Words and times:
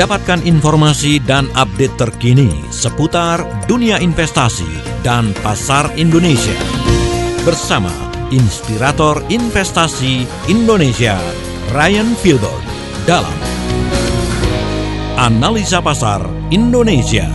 Dapatkan 0.00 0.48
informasi 0.48 1.20
dan 1.20 1.52
update 1.52 2.00
terkini 2.00 2.48
seputar 2.72 3.44
dunia 3.68 4.00
investasi 4.00 4.64
dan 5.04 5.36
pasar 5.44 5.92
Indonesia. 5.92 6.56
Bersama 7.44 7.92
Inspirator 8.32 9.20
Investasi 9.28 10.24
Indonesia, 10.48 11.20
Ryan 11.76 12.16
Filbert, 12.16 12.64
dalam 13.04 13.36
Analisa 15.20 15.84
Pasar 15.84 16.24
Indonesia. 16.48 17.28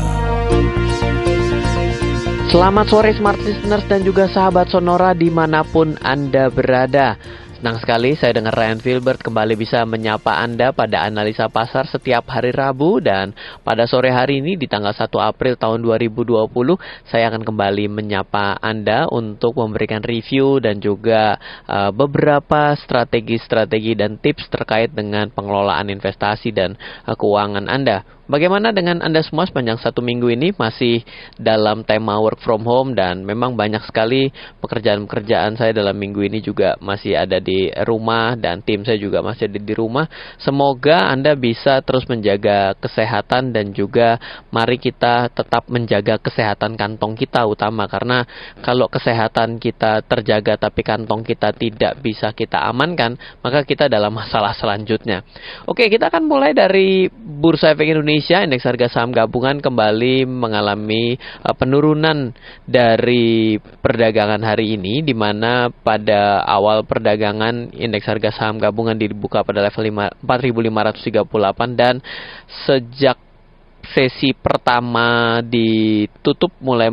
Selamat 2.50 2.90
sore 2.90 3.14
Smart 3.14 3.38
Listeners 3.46 3.86
dan 3.86 4.02
juga 4.02 4.26
sahabat 4.26 4.74
Sonora 4.74 5.14
di 5.14 5.30
mana 5.30 5.62
pun 5.62 5.94
Anda 6.02 6.50
berada. 6.50 7.14
Senang 7.66 7.82
sekali 7.82 8.14
saya 8.14 8.30
dengan 8.30 8.54
Ryan 8.54 8.78
Filbert 8.78 9.26
kembali 9.26 9.58
bisa 9.58 9.90
menyapa 9.90 10.38
Anda 10.38 10.70
pada 10.70 11.02
analisa 11.02 11.50
pasar 11.50 11.90
setiap 11.90 12.30
hari 12.30 12.54
Rabu 12.54 13.02
dan 13.02 13.34
pada 13.66 13.90
sore 13.90 14.14
hari 14.14 14.38
ini 14.38 14.54
di 14.54 14.70
tanggal 14.70 14.94
1 14.94 15.10
April 15.10 15.58
tahun 15.58 15.82
2020 15.82 16.46
saya 17.10 17.26
akan 17.34 17.42
kembali 17.42 17.90
menyapa 17.90 18.62
Anda 18.62 19.10
untuk 19.10 19.58
memberikan 19.58 20.06
review 20.06 20.62
dan 20.62 20.78
juga 20.78 21.42
uh, 21.66 21.90
beberapa 21.90 22.78
strategi-strategi 22.78 23.98
dan 23.98 24.22
tips 24.22 24.46
terkait 24.54 24.94
dengan 24.94 25.34
pengelolaan 25.34 25.90
investasi 25.90 26.54
dan 26.54 26.78
uh, 27.10 27.18
keuangan 27.18 27.66
Anda. 27.66 28.06
Bagaimana 28.26 28.74
dengan 28.74 29.06
Anda 29.06 29.22
semua 29.22 29.46
sepanjang 29.46 29.78
satu 29.78 30.02
minggu 30.02 30.34
ini 30.34 30.50
masih 30.58 31.06
dalam 31.38 31.86
tema 31.86 32.18
work 32.18 32.42
from 32.42 32.66
home 32.66 32.98
dan 32.98 33.22
memang 33.22 33.54
banyak 33.54 33.86
sekali 33.86 34.34
pekerjaan-pekerjaan 34.66 35.54
saya 35.54 35.78
dalam 35.78 35.94
minggu 35.94 36.26
ini 36.26 36.42
juga 36.42 36.74
masih 36.82 37.14
ada 37.14 37.38
di 37.38 37.70
rumah 37.86 38.34
dan 38.34 38.66
tim 38.66 38.82
saya 38.82 38.98
juga 38.98 39.22
masih 39.22 39.46
ada 39.46 39.62
di 39.62 39.74
rumah. 39.78 40.10
Semoga 40.42 41.06
Anda 41.06 41.38
bisa 41.38 41.86
terus 41.86 42.10
menjaga 42.10 42.74
kesehatan 42.82 43.54
dan 43.54 43.78
juga 43.78 44.18
mari 44.50 44.82
kita 44.82 45.30
tetap 45.30 45.70
menjaga 45.70 46.18
kesehatan 46.18 46.82
kantong 46.82 47.14
kita 47.14 47.46
utama 47.46 47.86
karena 47.86 48.26
kalau 48.66 48.90
kesehatan 48.90 49.62
kita 49.62 50.02
terjaga 50.02 50.58
tapi 50.58 50.82
kantong 50.82 51.22
kita 51.22 51.54
tidak 51.54 52.02
bisa 52.02 52.34
kita 52.34 52.58
amankan 52.74 53.22
maka 53.46 53.62
kita 53.62 53.86
dalam 53.86 54.18
masalah 54.18 54.58
selanjutnya. 54.58 55.22
Oke, 55.70 55.94
kita 55.94 56.10
akan 56.10 56.26
mulai 56.26 56.58
dari 56.58 57.06
Bursa 57.14 57.70
Efek 57.70 57.94
Indonesia 57.94 58.15
Indonesia, 58.16 58.48
indeks 58.48 58.64
harga 58.64 58.88
saham 58.88 59.12
gabungan 59.12 59.60
kembali 59.60 60.24
mengalami 60.24 61.20
uh, 61.44 61.52
penurunan 61.52 62.32
dari 62.64 63.60
perdagangan 63.60 64.40
hari 64.40 64.80
ini 64.80 65.04
di 65.04 65.12
mana 65.12 65.68
pada 65.68 66.40
awal 66.48 66.88
perdagangan 66.88 67.76
indeks 67.76 68.08
harga 68.08 68.32
saham 68.32 68.56
gabungan 68.56 68.96
dibuka 68.96 69.44
pada 69.44 69.68
level 69.68 70.08
4.538 70.24 71.76
dan 71.76 72.00
sejak 72.64 73.20
sesi 73.94 74.34
pertama 74.34 75.38
ditutup 75.46 76.50
mulai 76.64 76.90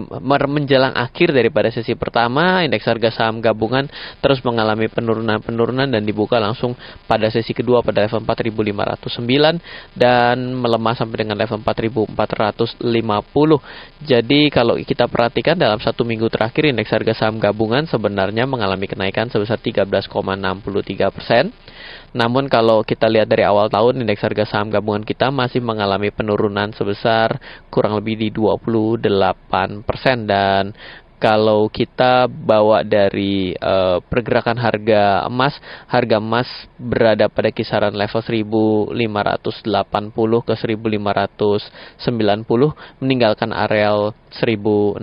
menjelang 0.48 0.93
akhir 0.93 1.33
daripada 1.33 1.73
sesi 1.73 1.97
pertama 1.97 2.67
indeks 2.67 2.85
harga 2.85 3.15
saham 3.15 3.41
gabungan 3.41 3.89
terus 4.21 4.45
mengalami 4.45 4.91
penurunan-penurunan 4.93 5.89
dan 5.89 6.03
dibuka 6.05 6.37
langsung 6.37 6.77
pada 7.09 7.33
sesi 7.33 7.57
kedua 7.57 7.81
pada 7.81 8.05
level 8.05 8.20
4509 8.27 9.97
dan 9.97 10.37
melemah 10.53 10.95
sampai 10.98 11.17
dengan 11.25 11.37
level 11.41 11.65
4450 11.65 14.05
jadi 14.05 14.41
kalau 14.53 14.77
kita 14.77 15.09
perhatikan 15.09 15.57
dalam 15.57 15.81
satu 15.81 16.05
minggu 16.05 16.29
terakhir 16.29 16.69
indeks 16.69 16.93
harga 16.93 17.27
saham 17.27 17.41
gabungan 17.41 17.89
sebenarnya 17.89 18.45
mengalami 18.45 18.85
kenaikan 18.85 19.33
sebesar 19.33 19.57
13,63 19.57 21.15
persen 21.15 21.45
namun 22.13 22.49
kalau 22.49 22.85
kita 22.85 23.09
lihat 23.09 23.29
dari 23.29 23.45
awal 23.45 23.69
tahun 23.73 24.05
indeks 24.05 24.25
harga 24.25 24.45
saham 24.45 24.69
gabungan 24.69 25.05
kita 25.05 25.31
masih 25.33 25.61
mengalami 25.65 26.11
penurunan 26.13 26.73
sebesar 26.77 27.41
kurang 27.73 27.97
lebih 27.97 28.20
di 28.20 28.29
28% 28.29 29.01
dan 30.29 30.77
kalau 31.23 31.70
kita 31.70 32.27
bawa 32.27 32.83
dari 32.83 33.55
uh, 33.55 34.03
pergerakan 34.03 34.59
harga 34.59 35.23
emas, 35.31 35.55
harga 35.86 36.19
emas 36.19 36.51
berada 36.75 37.31
pada 37.31 37.55
kisaran 37.55 37.95
level 37.95 38.19
1580 38.91 39.63
ke 40.42 40.55
1590 40.59 42.03
meninggalkan 42.98 43.55
areal 43.55 44.19
1600 44.33 44.98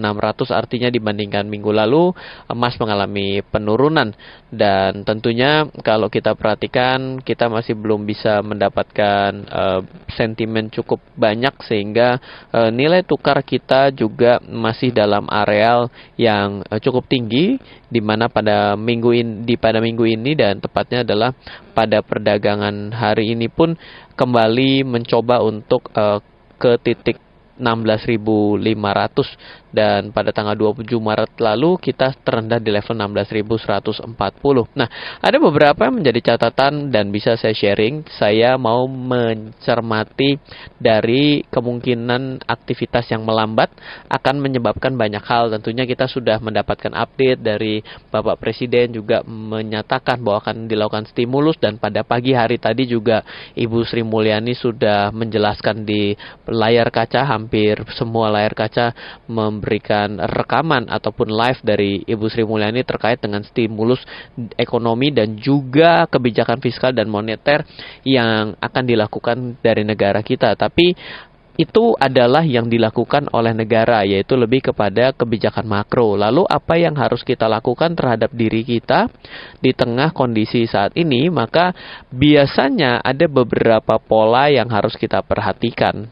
artinya 0.52 0.90
dibandingkan 0.90 1.46
minggu 1.46 1.70
lalu 1.70 2.12
emas 2.50 2.76
mengalami 2.82 3.46
penurunan. 3.46 4.12
Dan 4.50 5.06
tentunya 5.06 5.70
kalau 5.86 6.10
kita 6.10 6.34
perhatikan 6.34 7.22
kita 7.22 7.48
masih 7.48 7.78
belum 7.78 8.04
bisa 8.04 8.42
mendapatkan 8.42 9.32
uh, 9.46 9.82
sentimen 10.18 10.74
cukup 10.74 11.00
banyak 11.14 11.54
sehingga 11.66 12.18
uh, 12.50 12.74
nilai 12.74 13.06
tukar 13.06 13.46
kita 13.46 13.94
juga 13.94 14.42
masih 14.42 14.90
dalam 14.90 15.30
areal 15.30 15.94
yang 16.18 16.66
uh, 16.68 16.82
cukup 16.82 17.06
tinggi 17.06 17.62
di 17.90 18.02
mana 18.02 18.30
pada 18.30 18.78
minggu 18.78 19.10
ini 19.14 19.34
di 19.46 19.56
pada 19.58 19.82
minggu 19.82 20.06
ini 20.06 20.38
dan 20.38 20.62
tepatnya 20.62 21.02
adalah 21.02 21.34
pada 21.74 22.06
perdagangan 22.06 22.94
hari 22.94 23.34
ini 23.34 23.50
pun 23.50 23.74
kembali 24.14 24.86
mencoba 24.86 25.42
untuk 25.42 25.90
uh, 25.96 26.22
ke 26.60 26.76
titik 26.84 27.18
16.500 27.60 29.38
dan 29.70 30.10
pada 30.10 30.34
tanggal 30.34 30.58
27 30.58 30.90
Maret 30.98 31.38
lalu 31.38 31.78
kita 31.78 32.18
terendah 32.26 32.58
di 32.58 32.74
level 32.74 32.98
16.140. 32.98 34.18
Nah, 34.74 34.90
ada 35.22 35.38
beberapa 35.38 35.86
yang 35.86 36.02
menjadi 36.02 36.34
catatan 36.34 36.90
dan 36.90 37.14
bisa 37.14 37.38
saya 37.38 37.54
sharing. 37.54 38.06
Saya 38.10 38.58
mau 38.58 38.90
mencermati 38.90 40.42
dari 40.82 41.46
kemungkinan 41.48 42.46
aktivitas 42.50 43.14
yang 43.14 43.22
melambat 43.24 43.70
akan 44.10 44.36
menyebabkan 44.42 44.98
banyak 44.98 45.22
hal. 45.22 45.54
Tentunya 45.54 45.86
kita 45.86 46.10
sudah 46.10 46.42
mendapatkan 46.42 46.92
update 46.94 47.40
dari 47.40 47.82
Bapak 48.10 48.42
Presiden 48.42 48.92
juga 48.98 49.22
menyatakan 49.26 50.22
bahwa 50.26 50.42
akan 50.42 50.66
dilakukan 50.66 51.06
stimulus 51.14 51.62
dan 51.62 51.78
pada 51.78 52.02
pagi 52.02 52.34
hari 52.34 52.58
tadi 52.58 52.90
juga 52.90 53.22
Ibu 53.54 53.86
Sri 53.86 54.02
Mulyani 54.02 54.58
sudah 54.58 55.14
menjelaskan 55.14 55.86
di 55.86 56.18
layar 56.50 56.90
kaca 56.90 57.22
hampir 57.28 57.78
semua 57.94 58.34
layar 58.34 58.56
kaca 58.58 58.92
mem 59.30 59.59
memberikan 59.60 60.16
rekaman 60.16 60.88
ataupun 60.88 61.28
live 61.28 61.60
dari 61.60 62.00
Ibu 62.08 62.32
Sri 62.32 62.48
Mulyani 62.48 62.88
terkait 62.88 63.20
dengan 63.20 63.44
stimulus 63.44 64.00
ekonomi 64.56 65.12
dan 65.12 65.36
juga 65.36 66.08
kebijakan 66.08 66.64
fiskal 66.64 66.96
dan 66.96 67.12
moneter 67.12 67.68
yang 68.08 68.56
akan 68.56 68.84
dilakukan 68.88 69.60
dari 69.60 69.84
negara 69.84 70.24
kita. 70.24 70.56
Tapi 70.56 70.96
itu 71.60 71.92
adalah 72.00 72.48
yang 72.48 72.72
dilakukan 72.72 73.28
oleh 73.36 73.52
negara, 73.52 74.08
yaitu 74.08 74.40
lebih 74.40 74.72
kepada 74.72 75.12
kebijakan 75.12 75.68
makro. 75.68 76.16
Lalu, 76.16 76.48
apa 76.48 76.80
yang 76.80 76.96
harus 76.96 77.20
kita 77.20 77.52
lakukan 77.52 78.00
terhadap 78.00 78.32
diri 78.32 78.64
kita 78.64 79.12
di 79.60 79.76
tengah 79.76 80.16
kondisi 80.16 80.64
saat 80.72 80.96
ini? 80.96 81.28
Maka, 81.28 81.76
biasanya 82.16 83.04
ada 83.04 83.28
beberapa 83.28 84.00
pola 84.00 84.48
yang 84.48 84.72
harus 84.72 84.96
kita 84.96 85.20
perhatikan 85.20 86.08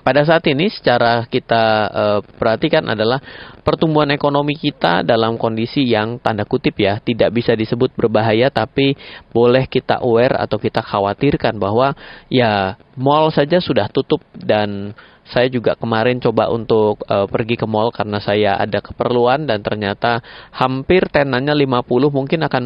pada 0.00 0.24
saat 0.24 0.42
ini 0.48 0.72
secara 0.72 1.28
kita 1.28 1.64
uh, 1.92 2.20
perhatikan 2.40 2.88
adalah 2.88 3.20
pertumbuhan 3.60 4.08
ekonomi 4.10 4.56
kita 4.56 5.04
dalam 5.04 5.36
kondisi 5.36 5.84
yang 5.84 6.16
tanda 6.18 6.48
kutip 6.48 6.74
ya 6.80 6.96
tidak 7.04 7.30
bisa 7.36 7.52
disebut 7.52 7.92
berbahaya 7.92 8.48
tapi 8.48 8.96
boleh 9.30 9.68
kita 9.68 10.00
aware 10.00 10.40
atau 10.40 10.56
kita 10.56 10.80
khawatirkan 10.80 11.60
bahwa 11.60 11.92
ya 12.32 12.80
mall 12.96 13.28
saja 13.30 13.60
sudah 13.60 13.86
tutup 13.92 14.24
dan 14.34 14.96
saya 15.22 15.46
juga 15.46 15.78
kemarin 15.78 16.18
coba 16.18 16.50
untuk 16.50 16.98
uh, 17.06 17.30
pergi 17.30 17.54
ke 17.54 17.66
mall 17.68 17.94
karena 17.94 18.18
saya 18.18 18.58
ada 18.58 18.82
keperluan 18.82 19.46
dan 19.46 19.62
ternyata 19.62 20.18
hampir 20.50 21.06
tenannya 21.06 21.54
50 21.54 21.86
mungkin 22.10 22.40
akan 22.42 22.64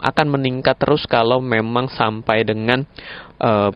akan 0.00 0.26
meningkat 0.32 0.80
terus 0.80 1.04
kalau 1.04 1.44
memang 1.44 1.92
sampai 1.92 2.42
dengan 2.48 2.88
uh, 3.36 3.68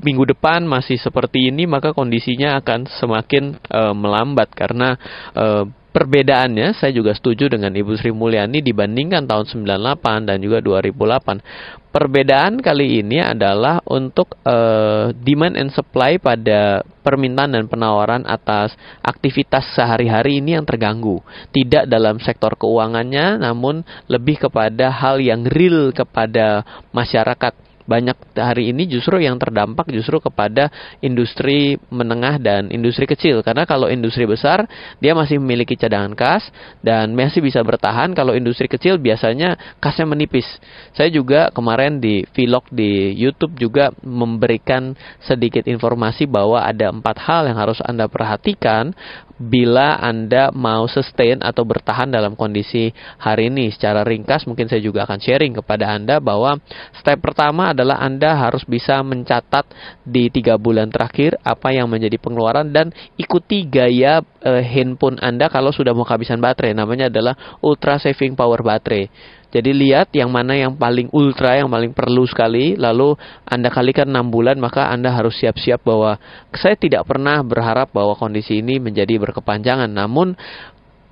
minggu 0.00 0.36
depan 0.36 0.64
masih 0.64 0.96
seperti 1.00 1.50
ini 1.50 1.66
maka 1.68 1.92
kondisinya 1.96 2.60
akan 2.60 2.88
semakin 2.88 3.58
uh, 3.68 3.94
melambat 3.96 4.52
karena 4.54 4.96
uh, 5.34 5.64
perbedaannya 5.90 6.78
saya 6.78 6.94
juga 6.94 7.10
setuju 7.12 7.50
dengan 7.50 7.74
Ibu 7.74 7.98
Sri 7.98 8.14
Mulyani 8.14 8.62
dibandingkan 8.62 9.26
tahun 9.26 9.50
98 9.66 10.28
dan 10.28 10.38
juga 10.38 10.62
2008. 10.62 11.90
Perbedaan 11.90 12.62
kali 12.62 13.02
ini 13.02 13.18
adalah 13.18 13.82
untuk 13.82 14.38
uh, 14.46 15.10
demand 15.10 15.58
and 15.58 15.74
supply 15.74 16.22
pada 16.22 16.86
permintaan 17.02 17.58
dan 17.58 17.66
penawaran 17.66 18.22
atas 18.30 18.70
aktivitas 19.02 19.74
sehari-hari 19.74 20.38
ini 20.38 20.54
yang 20.54 20.62
terganggu. 20.62 21.18
Tidak 21.50 21.90
dalam 21.90 22.22
sektor 22.22 22.54
keuangannya 22.54 23.42
namun 23.42 23.82
lebih 24.06 24.38
kepada 24.46 24.94
hal 24.94 25.18
yang 25.18 25.42
real 25.42 25.90
kepada 25.90 26.62
masyarakat 26.94 27.69
banyak 27.90 28.14
hari 28.38 28.70
ini 28.70 28.86
justru 28.86 29.18
yang 29.18 29.34
terdampak 29.34 29.90
justru 29.90 30.22
kepada 30.22 30.70
industri 31.02 31.74
menengah 31.90 32.38
dan 32.38 32.70
industri 32.70 33.10
kecil 33.10 33.42
karena 33.42 33.66
kalau 33.66 33.90
industri 33.90 34.30
besar 34.30 34.70
dia 35.02 35.10
masih 35.10 35.42
memiliki 35.42 35.74
cadangan 35.74 36.14
kas 36.14 36.46
dan 36.86 37.10
masih 37.10 37.42
bisa 37.42 37.58
bertahan 37.66 38.14
kalau 38.14 38.38
industri 38.38 38.70
kecil 38.70 39.02
biasanya 39.02 39.58
kasnya 39.82 40.06
menipis. 40.06 40.46
Saya 40.94 41.10
juga 41.10 41.50
kemarin 41.50 41.98
di 41.98 42.22
vlog 42.30 42.70
di 42.70 43.10
YouTube 43.18 43.58
juga 43.58 43.90
memberikan 44.06 44.94
sedikit 45.18 45.66
informasi 45.66 46.30
bahwa 46.30 46.62
ada 46.62 46.94
empat 46.94 47.18
hal 47.26 47.50
yang 47.50 47.58
harus 47.58 47.82
Anda 47.82 48.06
perhatikan 48.06 48.94
bila 49.40 49.96
Anda 49.96 50.52
mau 50.52 50.84
sustain 50.84 51.40
atau 51.40 51.64
bertahan 51.64 52.12
dalam 52.12 52.36
kondisi 52.36 52.92
hari 53.16 53.48
ini. 53.48 53.72
Secara 53.72 54.04
ringkas 54.04 54.44
mungkin 54.44 54.68
saya 54.68 54.84
juga 54.84 55.08
akan 55.08 55.16
sharing 55.16 55.56
kepada 55.56 55.88
Anda 55.88 56.20
bahwa 56.20 56.60
step 57.00 57.24
pertama 57.24 57.72
adalah 57.72 57.96
Anda 58.04 58.36
harus 58.36 58.68
bisa 58.68 59.00
mencatat 59.00 59.64
di 60.04 60.28
tiga 60.28 60.60
bulan 60.60 60.92
terakhir 60.92 61.40
apa 61.40 61.72
yang 61.72 61.88
menjadi 61.88 62.20
pengeluaran 62.20 62.68
dan 62.68 62.92
ikuti 63.16 63.64
gaya 63.64 64.20
eh, 64.44 64.60
handphone 64.60 65.16
Anda 65.24 65.48
kalau 65.48 65.72
sudah 65.72 65.96
mau 65.96 66.04
kehabisan 66.04 66.36
baterai. 66.36 66.76
Namanya 66.76 67.08
adalah 67.08 67.32
ultra 67.64 67.96
saving 67.96 68.36
power 68.36 68.60
baterai. 68.60 69.39
Jadi 69.50 69.74
lihat 69.74 70.14
yang 70.14 70.30
mana 70.30 70.54
yang 70.54 70.78
paling 70.78 71.10
ultra, 71.10 71.58
yang 71.58 71.66
paling 71.66 71.90
perlu 71.90 72.22
sekali, 72.22 72.78
lalu 72.78 73.18
Anda 73.42 73.66
kalikan 73.66 74.06
6 74.06 74.30
bulan, 74.30 74.62
maka 74.62 74.86
Anda 74.94 75.10
harus 75.10 75.34
siap-siap 75.42 75.82
bahwa 75.82 76.22
saya 76.54 76.78
tidak 76.78 77.02
pernah 77.02 77.42
berharap 77.42 77.90
bahwa 77.90 78.14
kondisi 78.14 78.62
ini 78.62 78.78
menjadi 78.78 79.18
berkepanjangan. 79.18 79.90
Namun 79.90 80.38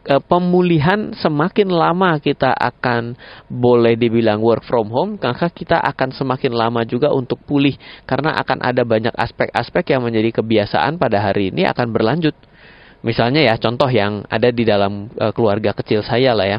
e, 0.07 0.15
pemulihan 0.23 1.11
semakin 1.19 1.67
lama 1.67 2.23
kita 2.23 2.55
akan 2.55 3.19
boleh 3.51 3.99
dibilang 3.99 4.39
work 4.39 4.63
from 4.71 4.87
home, 4.95 5.19
maka 5.19 5.51
kita 5.51 5.75
akan 5.83 6.15
semakin 6.15 6.55
lama 6.55 6.87
juga 6.87 7.11
untuk 7.11 7.43
pulih 7.43 7.75
karena 8.07 8.39
akan 8.39 8.63
ada 8.63 8.87
banyak 8.87 9.19
aspek-aspek 9.19 9.99
yang 9.99 10.07
menjadi 10.07 10.39
kebiasaan 10.39 10.95
pada 10.95 11.19
hari 11.19 11.51
ini 11.51 11.67
akan 11.67 11.91
berlanjut. 11.91 12.39
Misalnya 12.99 13.47
ya 13.47 13.55
contoh 13.63 13.87
yang 13.87 14.27
ada 14.27 14.51
di 14.51 14.67
dalam 14.67 15.07
uh, 15.23 15.31
keluarga 15.31 15.71
kecil 15.71 16.03
saya 16.03 16.35
lah 16.35 16.47
ya. 16.51 16.59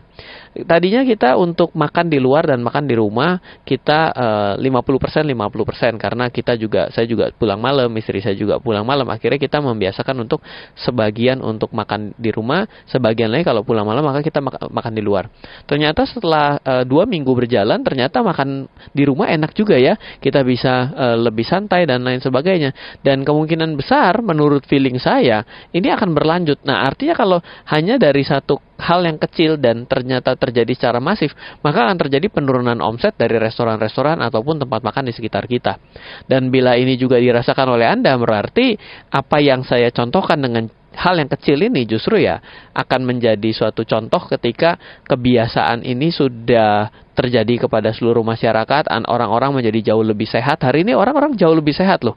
Tadinya 0.50 1.06
kita 1.06 1.38
untuk 1.38 1.78
makan 1.78 2.10
di 2.10 2.18
luar 2.18 2.50
dan 2.50 2.66
makan 2.66 2.90
di 2.90 2.98
rumah 2.98 3.38
kita 3.62 4.00
uh, 4.12 4.54
50% 4.57 5.22
50% 5.30 6.01
karena 6.01 6.25
kita 6.34 6.57
juga 6.57 6.90
saya 6.90 7.06
juga 7.06 7.30
pulang 7.30 7.62
malam, 7.62 7.94
istri 8.01 8.18
saya 8.18 8.34
juga 8.34 8.57
pulang 8.57 8.81
malam. 8.81 9.06
Akhirnya 9.13 9.38
kita 9.38 9.62
membiasakan 9.62 10.25
untuk 10.25 10.42
sebagian 10.74 11.46
untuk 11.46 11.69
makan 11.69 12.18
di 12.18 12.34
rumah, 12.34 12.66
sebagian 12.90 13.30
lain 13.30 13.46
kalau 13.46 13.62
pulang 13.62 13.86
malam 13.86 14.01
maka 14.01 14.25
kita 14.25 14.42
mak 14.42 14.57
makan 14.74 14.94
di 14.98 15.06
luar. 15.06 15.30
Ternyata 15.69 16.10
setelah 16.10 16.57
uh, 16.66 16.81
dua 16.81 17.06
minggu 17.06 17.30
berjalan 17.30 17.86
ternyata 17.86 18.25
makan 18.25 18.66
di 18.90 19.04
rumah 19.06 19.30
enak 19.30 19.54
juga 19.54 19.78
ya. 19.78 19.94
Kita 20.18 20.42
bisa 20.42 20.90
uh, 20.98 21.18
lebih 21.30 21.45
santai 21.45 21.86
dan 21.86 22.02
lain 22.02 22.25
sebagainya. 22.25 22.74
Dan 23.06 23.22
kemungkinan 23.22 23.78
besar 23.78 24.25
menurut 24.25 24.66
feeling 24.66 24.98
saya 24.98 25.45
ini 25.69 25.94
akan 25.94 26.10
berlanjut. 26.18 26.66
Nah, 26.66 26.90
artinya 26.90 27.13
kalau 27.13 27.38
hanya 27.69 28.02
dari 28.02 28.25
satu 28.25 28.69
hal 28.80 29.04
yang 29.04 29.20
kecil 29.20 29.60
dan 29.60 29.84
ternyata 29.86 30.34
terjadi 30.40 30.72
secara 30.72 31.04
masif, 31.04 31.36
maka 31.62 31.86
akan 31.86 32.00
terjadi 32.00 32.31
penurunan 32.31 32.80
omset 32.80 33.14
dari 33.20 33.36
restoran-restoran 33.36 34.24
ataupun 34.24 34.64
tempat 34.64 34.81
makan 34.81 35.12
di 35.12 35.14
sekitar 35.14 35.46
kita. 35.46 35.78
Dan 36.26 36.48
bila 36.48 36.80
ini 36.80 36.96
juga 36.96 37.20
dirasakan 37.20 37.76
oleh 37.76 37.92
Anda, 37.92 38.16
berarti 38.16 38.80
apa 39.12 39.38
yang 39.44 39.68
saya 39.68 39.92
contohkan 39.92 40.40
dengan 40.40 40.72
hal 40.96 41.16
yang 41.22 41.30
kecil 41.30 41.62
ini 41.62 41.86
justru 41.86 42.20
ya 42.20 42.42
akan 42.74 43.06
menjadi 43.06 43.50
suatu 43.54 43.86
contoh 43.86 44.26
ketika 44.26 44.76
kebiasaan 45.06 45.86
ini 45.86 46.10
sudah 46.10 46.90
terjadi 47.14 47.68
kepada 47.68 47.92
seluruh 47.92 48.24
masyarakat, 48.24 48.88
orang-orang 49.08 49.52
menjadi 49.52 49.92
jauh 49.92 50.04
lebih 50.04 50.24
sehat. 50.24 50.64
Hari 50.64 50.88
ini 50.88 50.96
orang-orang 50.96 51.36
jauh 51.36 51.52
lebih 51.52 51.76
sehat 51.76 52.08
loh. 52.08 52.16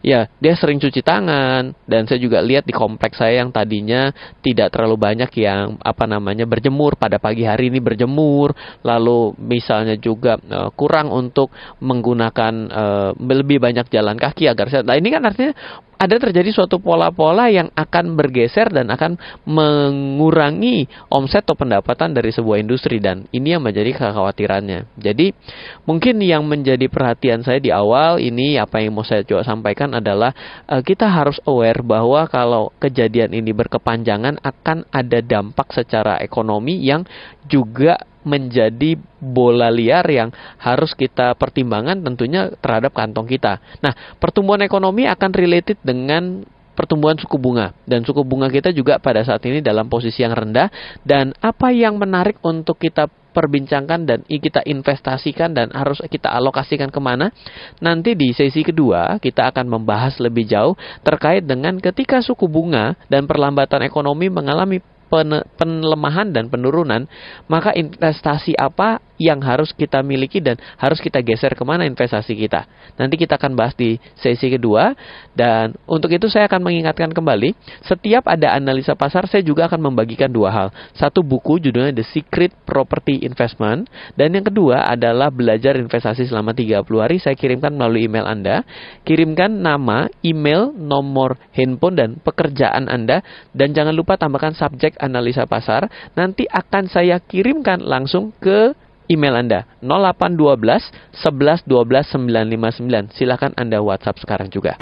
Ya, 0.00 0.32
dia 0.40 0.56
sering 0.56 0.80
cuci 0.80 1.04
tangan 1.04 1.76
dan 1.84 2.08
saya 2.08 2.16
juga 2.16 2.40
lihat 2.40 2.64
di 2.64 2.72
kompleks 2.72 3.20
saya 3.20 3.44
yang 3.44 3.52
tadinya 3.52 4.08
tidak 4.40 4.72
terlalu 4.72 4.96
banyak 4.96 5.28
yang 5.36 5.76
apa 5.76 6.08
namanya 6.08 6.48
berjemur 6.48 6.96
pada 6.96 7.20
pagi 7.20 7.44
hari 7.44 7.68
ini 7.68 7.84
berjemur, 7.84 8.56
lalu 8.80 9.36
misalnya 9.36 10.00
juga 10.00 10.40
uh, 10.40 10.72
kurang 10.72 11.12
untuk 11.12 11.52
menggunakan 11.84 12.54
uh, 12.72 13.10
lebih 13.20 13.60
banyak 13.60 13.92
jalan 13.92 14.16
kaki 14.16 14.48
agar 14.48 14.72
sehat. 14.72 14.88
Nah, 14.88 14.96
ini 14.96 15.12
kan 15.12 15.20
artinya 15.20 15.52
ada 16.00 16.16
terjadi 16.16 16.48
suatu 16.48 16.80
pola-pola 16.80 17.52
yang 17.52 17.68
akan 17.76 18.16
bergeser 18.16 18.72
dan 18.72 18.88
akan 18.88 19.20
mengurangi 19.44 20.88
omset 21.12 21.44
atau 21.44 21.52
pendapatan 21.52 22.16
dari 22.16 22.32
sebuah 22.32 22.56
industri 22.56 23.04
dan 23.04 23.28
ini 23.36 23.52
yang 23.52 23.60
menjadi 23.60 23.92
kekhawatirannya. 23.92 24.96
Jadi 24.96 25.36
mungkin 25.84 26.24
yang 26.24 26.48
menjadi 26.48 26.88
perhatian 26.88 27.44
saya 27.44 27.60
di 27.60 27.68
awal 27.68 28.16
ini 28.16 28.56
apa 28.56 28.80
yang 28.80 28.96
mau 28.96 29.04
saya 29.04 29.28
coba 29.28 29.44
sampaikan 29.44 29.89
adalah 29.96 30.34
uh, 30.66 30.82
kita 30.82 31.06
harus 31.08 31.38
aware 31.46 31.82
bahwa 31.82 32.26
kalau 32.30 32.70
kejadian 32.78 33.34
ini 33.34 33.50
berkepanjangan 33.50 34.38
akan 34.42 34.86
ada 34.90 35.18
dampak 35.20 35.70
secara 35.74 36.18
ekonomi 36.22 36.78
yang 36.80 37.06
juga 37.46 37.98
menjadi 38.20 39.00
bola 39.16 39.72
liar 39.72 40.04
yang 40.08 40.28
harus 40.60 40.92
kita 40.92 41.32
pertimbangkan 41.40 42.04
tentunya 42.04 42.52
terhadap 42.60 42.92
kantong 42.92 43.24
kita. 43.24 43.60
Nah, 43.80 43.96
pertumbuhan 44.20 44.60
ekonomi 44.60 45.08
akan 45.08 45.30
related 45.32 45.80
dengan 45.80 46.44
pertumbuhan 46.76 47.16
suku 47.20 47.36
bunga 47.36 47.76
dan 47.84 48.00
suku 48.08 48.24
bunga 48.24 48.48
kita 48.48 48.72
juga 48.72 48.96
pada 48.96 49.20
saat 49.20 49.44
ini 49.44 49.60
dalam 49.60 49.84
posisi 49.92 50.24
yang 50.24 50.32
rendah 50.32 50.72
dan 51.04 51.36
apa 51.44 51.68
yang 51.76 52.00
menarik 52.00 52.40
untuk 52.40 52.80
kita 52.80 53.04
perbincangkan 53.30 54.06
dan 54.06 54.18
kita 54.26 54.62
investasikan 54.66 55.54
dan 55.54 55.70
harus 55.70 56.02
kita 56.06 56.30
alokasikan 56.30 56.90
ke 56.90 57.00
mana. 57.00 57.30
Nanti 57.78 58.18
di 58.18 58.34
sesi 58.34 58.60
kedua 58.66 59.16
kita 59.22 59.50
akan 59.54 59.66
membahas 59.66 60.18
lebih 60.18 60.46
jauh 60.46 60.74
terkait 61.06 61.46
dengan 61.46 61.78
ketika 61.78 62.20
suku 62.20 62.50
bunga 62.50 62.98
dan 63.06 63.24
perlambatan 63.24 63.86
ekonomi 63.86 64.28
mengalami 64.28 64.82
penelemahan 65.10 66.30
dan 66.30 66.46
penurunan, 66.46 67.10
maka 67.50 67.74
investasi 67.74 68.54
apa 68.54 69.02
yang 69.20 69.44
harus 69.44 69.76
kita 69.76 70.00
miliki 70.00 70.40
dan 70.40 70.56
harus 70.80 70.96
kita 71.02 71.20
geser 71.20 71.52
ke 71.52 71.60
mana 71.60 71.84
investasi 71.84 72.32
kita. 72.32 72.64
Nanti 72.96 73.20
kita 73.20 73.36
akan 73.36 73.52
bahas 73.52 73.76
di 73.76 74.00
sesi 74.16 74.48
kedua 74.48 74.96
dan 75.36 75.76
untuk 75.84 76.08
itu 76.08 76.30
saya 76.32 76.48
akan 76.48 76.64
mengingatkan 76.64 77.12
kembali 77.12 77.52
setiap 77.84 78.24
ada 78.30 78.56
analisa 78.56 78.96
pasar 78.96 79.28
saya 79.28 79.44
juga 79.44 79.68
akan 79.68 79.92
membagikan 79.92 80.32
dua 80.32 80.48
hal. 80.48 80.68
Satu 80.96 81.20
buku 81.20 81.60
judulnya 81.60 81.92
The 81.92 82.06
Secret 82.08 82.56
Property 82.64 83.26
Investment 83.26 83.92
dan 84.16 84.32
yang 84.32 84.48
kedua 84.48 84.88
adalah 84.88 85.28
belajar 85.28 85.76
investasi 85.76 86.24
selama 86.30 86.56
30 86.56 86.86
hari 86.96 87.20
saya 87.20 87.36
kirimkan 87.36 87.76
melalui 87.76 88.08
email 88.08 88.24
Anda. 88.24 88.64
Kirimkan 89.04 89.60
nama, 89.60 90.08
email, 90.24 90.72
nomor 90.72 91.36
handphone 91.52 91.96
dan 91.98 92.10
pekerjaan 92.22 92.88
Anda 92.88 93.20
dan 93.52 93.76
jangan 93.76 93.92
lupa 93.92 94.16
tambahkan 94.16 94.56
subjek 94.56 94.99
analisa 95.00 95.48
pasar. 95.48 95.88
Nanti 96.14 96.44
akan 96.46 96.86
saya 96.86 97.18
kirimkan 97.18 97.80
langsung 97.80 98.36
ke 98.36 98.76
email 99.10 99.34
Anda 99.34 99.66
0812 99.82 101.16
11 101.16 101.66
12 101.66 102.20
959. 102.28 103.16
Silakan 103.16 103.52
Anda 103.58 103.80
WhatsApp 103.82 104.20
sekarang 104.22 104.52
juga. 104.52 104.78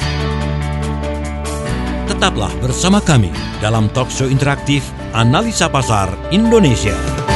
Tetaplah 2.08 2.50
bersama 2.58 2.98
kami 2.98 3.30
dalam 3.62 3.86
talk 3.94 4.10
show 4.10 4.26
interaktif 4.26 4.82
Analisa 5.14 5.70
Pasar 5.70 6.10
Indonesia. 6.34 7.27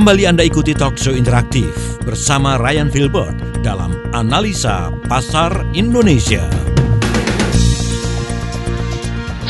Kembali 0.00 0.24
Anda 0.24 0.48
ikuti 0.48 0.72
talk 0.72 0.96
show 0.96 1.12
interaktif 1.12 1.76
bersama 2.08 2.56
Ryan 2.56 2.88
Filbert 2.88 3.36
dalam 3.60 3.92
Analisa 4.16 4.88
Pasar 5.04 5.52
Indonesia. 5.76 6.40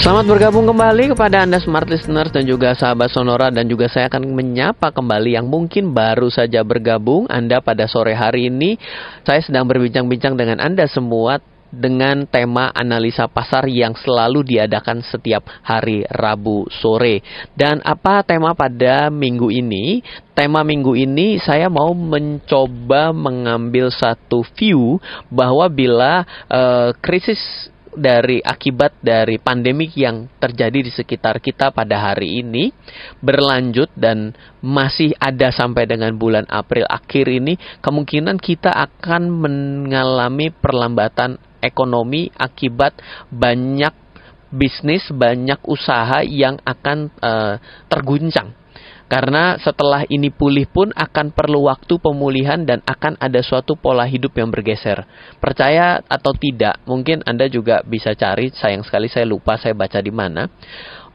Selamat 0.02 0.26
bergabung 0.26 0.66
kembali 0.66 1.14
kepada 1.14 1.46
Anda 1.46 1.62
smart 1.62 1.86
listeners 1.86 2.34
dan 2.34 2.50
juga 2.50 2.74
sahabat 2.74 3.14
Sonora 3.14 3.54
dan 3.54 3.70
juga 3.70 3.86
saya 3.86 4.10
akan 4.10 4.26
menyapa 4.26 4.90
kembali 4.90 5.38
yang 5.38 5.46
mungkin 5.46 5.94
baru 5.94 6.34
saja 6.34 6.66
bergabung 6.66 7.30
Anda 7.30 7.62
pada 7.62 7.86
sore 7.86 8.18
hari 8.18 8.50
ini. 8.50 8.74
Saya 9.22 9.46
sedang 9.46 9.70
berbincang-bincang 9.70 10.34
dengan 10.34 10.58
Anda 10.58 10.90
semua 10.90 11.38
dengan 11.70 12.26
tema 12.26 12.74
analisa 12.74 13.30
pasar 13.30 13.70
yang 13.70 13.94
selalu 13.94 14.42
diadakan 14.42 15.00
setiap 15.06 15.46
hari 15.62 16.02
Rabu 16.10 16.66
sore. 16.68 17.22
Dan 17.54 17.78
apa 17.86 18.26
tema 18.26 18.52
pada 18.52 19.08
minggu 19.08 19.48
ini? 19.48 20.02
Tema 20.34 20.66
minggu 20.66 20.98
ini 20.98 21.38
saya 21.38 21.70
mau 21.70 21.94
mencoba 21.94 23.14
mengambil 23.14 23.88
satu 23.90 24.42
view 24.58 24.98
bahwa 25.30 25.66
bila 25.70 26.26
uh, 26.50 26.90
krisis 26.98 27.70
dari 27.90 28.38
akibat 28.38 29.02
dari 29.02 29.42
pandemik 29.42 29.98
yang 29.98 30.30
terjadi 30.38 30.86
di 30.86 30.92
sekitar 30.94 31.42
kita 31.42 31.74
pada 31.74 32.10
hari 32.10 32.38
ini 32.38 32.70
berlanjut 33.18 33.90
dan 33.98 34.30
masih 34.62 35.10
ada 35.18 35.50
sampai 35.50 35.90
dengan 35.90 36.14
bulan 36.14 36.46
April 36.46 36.86
akhir 36.86 37.26
ini, 37.26 37.58
kemungkinan 37.82 38.38
kita 38.38 38.70
akan 38.70 39.26
mengalami 39.30 40.54
perlambatan 40.54 41.38
ekonomi 41.58 42.30
akibat 42.38 42.94
banyak 43.28 43.92
bisnis, 44.50 45.06
banyak 45.10 45.58
usaha 45.66 46.22
yang 46.26 46.58
akan 46.66 47.10
uh, 47.22 47.54
terguncang 47.86 48.54
karena 49.10 49.58
setelah 49.58 50.06
ini 50.06 50.30
pulih 50.30 50.70
pun 50.70 50.94
akan 50.94 51.34
perlu 51.34 51.66
waktu 51.66 51.98
pemulihan 51.98 52.62
dan 52.62 52.78
akan 52.86 53.18
ada 53.18 53.42
suatu 53.42 53.74
pola 53.74 54.06
hidup 54.06 54.38
yang 54.38 54.54
bergeser. 54.54 55.02
Percaya 55.42 55.98
atau 56.06 56.30
tidak, 56.38 56.78
mungkin 56.86 57.26
Anda 57.26 57.50
juga 57.50 57.82
bisa 57.82 58.14
cari, 58.14 58.54
sayang 58.54 58.86
sekali 58.86 59.10
saya 59.10 59.26
lupa 59.26 59.58
saya 59.58 59.74
baca 59.74 59.98
di 59.98 60.14
mana 60.14 60.46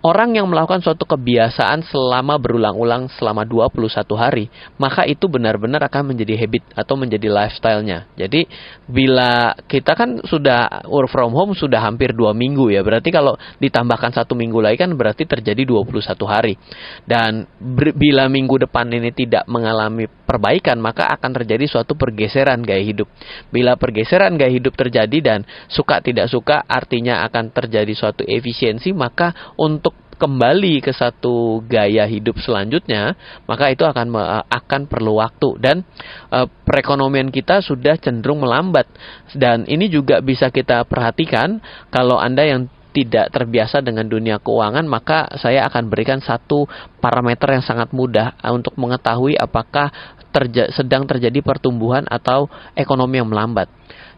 orang 0.06 0.38
yang 0.38 0.46
melakukan 0.46 0.86
suatu 0.86 1.10
kebiasaan 1.10 1.82
selama 1.90 2.38
berulang-ulang 2.38 3.10
selama 3.18 3.42
21 3.42 4.06
hari, 4.14 4.46
maka 4.78 5.02
itu 5.10 5.26
benar-benar 5.26 5.82
akan 5.90 6.14
menjadi 6.14 6.38
habit 6.46 6.62
atau 6.78 6.94
menjadi 6.94 7.26
lifestyle-nya. 7.26 8.06
Jadi, 8.14 8.46
bila 8.86 9.58
kita 9.66 9.98
kan 9.98 10.22
sudah 10.22 10.86
work 10.86 11.10
from 11.10 11.34
home 11.34 11.58
sudah 11.58 11.82
hampir 11.82 12.14
dua 12.14 12.38
minggu 12.38 12.70
ya, 12.70 12.86
berarti 12.86 13.10
kalau 13.10 13.34
ditambahkan 13.58 14.14
satu 14.14 14.38
minggu 14.38 14.62
lagi 14.62 14.78
kan 14.78 14.94
berarti 14.94 15.26
terjadi 15.26 15.66
21 15.66 16.06
hari. 16.30 16.54
Dan 17.02 17.50
bila 17.98 18.30
minggu 18.30 18.62
depan 18.70 18.86
ini 18.94 19.10
tidak 19.10 19.50
mengalami 19.50 20.06
perbaikan, 20.06 20.78
maka 20.78 21.10
akan 21.18 21.34
terjadi 21.42 21.66
suatu 21.66 21.98
pergeseran 21.98 22.62
gaya 22.62 22.86
hidup. 22.86 23.10
Bila 23.50 23.74
pergeseran 23.74 24.38
gaya 24.38 24.54
hidup 24.54 24.78
terjadi 24.78 25.18
dan 25.18 25.40
suka 25.66 25.98
tidak 26.06 26.30
suka 26.30 26.62
artinya 26.70 27.26
akan 27.26 27.50
terjadi 27.50 27.94
suatu 27.98 28.22
efisiensi, 28.22 28.94
maka 28.94 29.34
untuk 29.58 29.95
kembali 30.16 30.82
ke 30.82 30.92
satu 30.96 31.62
gaya 31.68 32.08
hidup 32.08 32.40
selanjutnya, 32.42 33.14
maka 33.46 33.70
itu 33.70 33.84
akan 33.84 34.16
akan 34.48 34.82
perlu 34.88 35.20
waktu. 35.20 35.60
Dan 35.60 35.84
e, 36.32 36.40
perekonomian 36.66 37.30
kita 37.30 37.60
sudah 37.62 38.00
cenderung 38.00 38.42
melambat. 38.42 38.88
Dan 39.36 39.68
ini 39.68 39.92
juga 39.92 40.24
bisa 40.24 40.50
kita 40.50 40.88
perhatikan 40.88 41.60
kalau 41.92 42.16
Anda 42.18 42.48
yang 42.48 42.72
tidak 42.96 43.36
terbiasa 43.36 43.84
dengan 43.84 44.08
dunia 44.08 44.40
keuangan, 44.40 44.88
maka 44.88 45.28
saya 45.36 45.68
akan 45.68 45.92
berikan 45.92 46.24
satu 46.24 46.64
parameter 47.04 47.60
yang 47.60 47.66
sangat 47.68 47.92
mudah 47.92 48.40
e, 48.40 48.48
untuk 48.56 48.80
mengetahui 48.80 49.36
apakah 49.36 49.92
terja 50.32 50.72
sedang 50.72 51.04
terjadi 51.04 51.44
pertumbuhan 51.44 52.08
atau 52.08 52.48
ekonomi 52.76 53.20
yang 53.20 53.28
melambat 53.28 53.68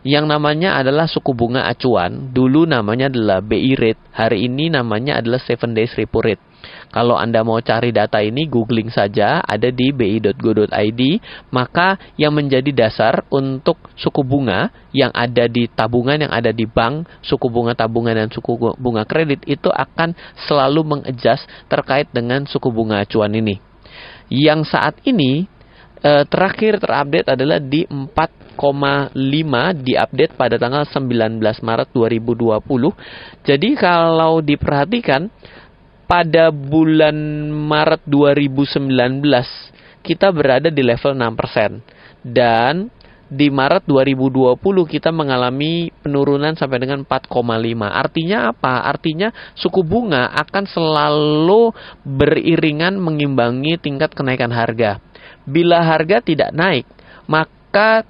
yang 0.08 0.24
namanya 0.24 0.80
adalah 0.80 1.04
suku 1.04 1.36
bunga 1.36 1.68
acuan. 1.68 2.32
Dulu 2.32 2.64
namanya 2.64 3.12
adalah 3.12 3.44
BI 3.44 3.76
rate, 3.76 4.00
hari 4.16 4.48
ini 4.48 4.72
namanya 4.72 5.20
adalah 5.20 5.42
7 5.42 5.76
days 5.76 5.92
repo 6.00 6.24
rate. 6.24 6.47
Kalau 6.88 7.20
Anda 7.20 7.44
mau 7.44 7.60
cari 7.60 7.92
data 7.92 8.24
ini, 8.24 8.48
googling 8.48 8.88
saja, 8.88 9.44
ada 9.44 9.68
di 9.68 9.92
bi.go.id, 9.92 11.02
maka 11.52 12.00
yang 12.16 12.32
menjadi 12.34 12.72
dasar 12.72 13.28
untuk 13.28 13.78
suku 14.00 14.24
bunga 14.24 14.72
yang 14.96 15.12
ada 15.12 15.46
di 15.52 15.68
tabungan, 15.68 16.18
yang 16.24 16.34
ada 16.34 16.56
di 16.56 16.64
bank, 16.64 17.06
suku 17.22 17.52
bunga 17.52 17.76
tabungan 17.76 18.16
dan 18.16 18.30
suku 18.32 18.56
bunga 18.80 19.04
kredit 19.04 19.44
itu 19.46 19.68
akan 19.68 20.16
selalu 20.48 20.98
mengadjust 20.98 21.44
terkait 21.68 22.08
dengan 22.16 22.48
suku 22.48 22.72
bunga 22.72 23.04
acuan 23.04 23.36
ini. 23.36 23.60
Yang 24.32 24.72
saat 24.72 24.96
ini 25.04 25.46
eh, 26.04 26.24
terakhir 26.28 26.80
terupdate 26.80 27.36
adalah 27.36 27.60
di 27.60 27.84
4 27.84 28.38
diupdate 29.86 30.34
pada 30.34 30.58
tanggal 30.58 30.84
19 30.90 31.38
Maret 31.40 31.90
2020. 31.94 33.46
Jadi 33.46 33.70
kalau 33.78 34.42
diperhatikan 34.42 35.30
pada 36.08 36.50
bulan 36.56 37.16
Maret 37.52 38.08
2019 38.08 38.88
kita 40.02 40.32
berada 40.32 40.72
di 40.72 40.80
level 40.80 41.20
6% 41.20 41.84
dan 42.24 42.88
di 43.28 43.52
Maret 43.52 43.84
2020 43.84 44.56
kita 44.88 45.12
mengalami 45.12 45.92
penurunan 46.00 46.56
sampai 46.56 46.80
dengan 46.80 47.04
4,5. 47.04 47.28
Artinya 47.84 48.56
apa? 48.56 48.88
Artinya 48.88 49.36
suku 49.52 49.84
bunga 49.84 50.32
akan 50.32 50.64
selalu 50.64 51.76
beriringan 52.08 52.96
mengimbangi 52.96 53.76
tingkat 53.84 54.16
kenaikan 54.16 54.56
harga. 54.56 55.04
Bila 55.44 55.84
harga 55.84 56.24
tidak 56.24 56.56
naik, 56.56 56.88
maka 57.28 58.08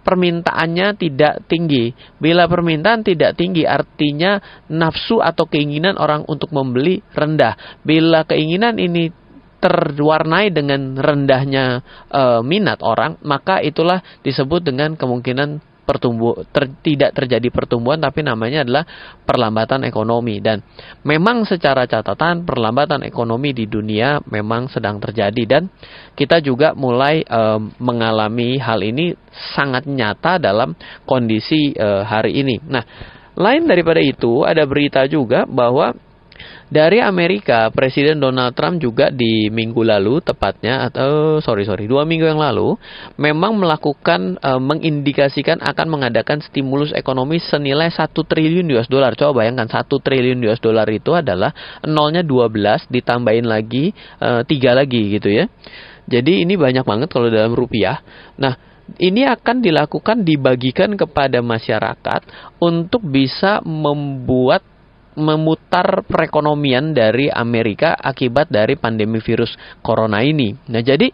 permintaannya 0.00 0.96
tidak 0.96 1.46
tinggi. 1.46 1.92
Bila 2.16 2.48
permintaan 2.48 3.04
tidak 3.04 3.36
tinggi 3.36 3.64
artinya 3.68 4.40
nafsu 4.72 5.20
atau 5.20 5.46
keinginan 5.46 6.00
orang 6.00 6.24
untuk 6.26 6.50
membeli 6.50 7.04
rendah. 7.12 7.80
Bila 7.84 8.24
keinginan 8.24 8.80
ini 8.80 9.12
terwarnai 9.60 10.48
dengan 10.50 10.96
rendahnya 10.96 11.84
e, 12.08 12.22
minat 12.40 12.80
orang, 12.80 13.20
maka 13.22 13.60
itulah 13.60 14.00
disebut 14.24 14.64
dengan 14.64 14.96
kemungkinan 14.96 15.69
pertumbuh 15.90 16.46
ter, 16.54 16.70
tidak 16.86 17.10
terjadi 17.18 17.50
pertumbuhan 17.50 17.98
tapi 17.98 18.22
namanya 18.22 18.62
adalah 18.62 18.86
perlambatan 19.26 19.82
ekonomi 19.82 20.38
dan 20.38 20.62
memang 21.02 21.42
secara 21.42 21.90
catatan 21.90 22.46
perlambatan 22.46 23.02
ekonomi 23.02 23.50
di 23.50 23.66
dunia 23.66 24.22
memang 24.30 24.70
sedang 24.70 25.02
terjadi 25.02 25.58
dan 25.58 25.66
kita 26.14 26.38
juga 26.38 26.78
mulai 26.78 27.26
e, 27.26 27.40
mengalami 27.82 28.62
hal 28.62 28.78
ini 28.86 29.10
sangat 29.58 29.90
nyata 29.90 30.38
dalam 30.38 30.78
kondisi 31.02 31.74
e, 31.74 31.88
hari 32.06 32.38
ini. 32.38 32.62
Nah, 32.70 32.86
lain 33.34 33.66
daripada 33.66 33.98
itu 33.98 34.46
ada 34.46 34.62
berita 34.62 35.02
juga 35.10 35.42
bahwa 35.50 35.90
dari 36.70 37.02
Amerika, 37.02 37.66
Presiden 37.74 38.22
Donald 38.22 38.54
Trump 38.54 38.78
juga 38.78 39.10
di 39.10 39.50
minggu 39.50 39.82
lalu, 39.82 40.22
tepatnya 40.22 40.86
atau 40.86 41.42
sorry 41.42 41.66
sorry 41.66 41.90
dua 41.90 42.06
minggu 42.06 42.30
yang 42.30 42.38
lalu, 42.38 42.78
memang 43.18 43.58
melakukan 43.58 44.38
e, 44.38 44.50
mengindikasikan 44.54 45.58
akan 45.58 45.86
mengadakan 45.90 46.38
stimulus 46.38 46.94
ekonomi 46.94 47.42
senilai 47.42 47.90
satu 47.90 48.22
triliun 48.22 48.70
US 48.78 48.86
dollar. 48.86 49.18
Coba 49.18 49.42
bayangkan 49.42 49.66
satu 49.66 49.98
triliun 49.98 50.38
US 50.46 50.62
dollar 50.62 50.86
itu 50.94 51.10
adalah 51.10 51.50
nolnya 51.82 52.22
12 52.22 52.86
ditambahin 52.86 53.50
lagi 53.50 53.90
e, 54.22 54.46
tiga 54.46 54.70
lagi 54.70 55.18
gitu 55.18 55.26
ya. 55.26 55.50
Jadi 56.06 56.46
ini 56.46 56.54
banyak 56.54 56.86
banget 56.86 57.10
kalau 57.10 57.34
dalam 57.34 57.50
rupiah. 57.50 57.98
Nah, 58.38 58.54
ini 59.02 59.26
akan 59.26 59.58
dilakukan 59.58 60.22
dibagikan 60.22 60.94
kepada 60.94 61.42
masyarakat 61.42 62.30
untuk 62.62 63.02
bisa 63.02 63.58
membuat 63.66 64.62
memutar 65.18 66.06
perekonomian 66.06 66.94
dari 66.94 67.26
Amerika 67.26 67.98
akibat 67.98 68.46
dari 68.46 68.78
pandemi 68.78 69.18
virus 69.18 69.54
corona 69.82 70.22
ini. 70.22 70.54
Nah, 70.70 70.82
jadi 70.82 71.10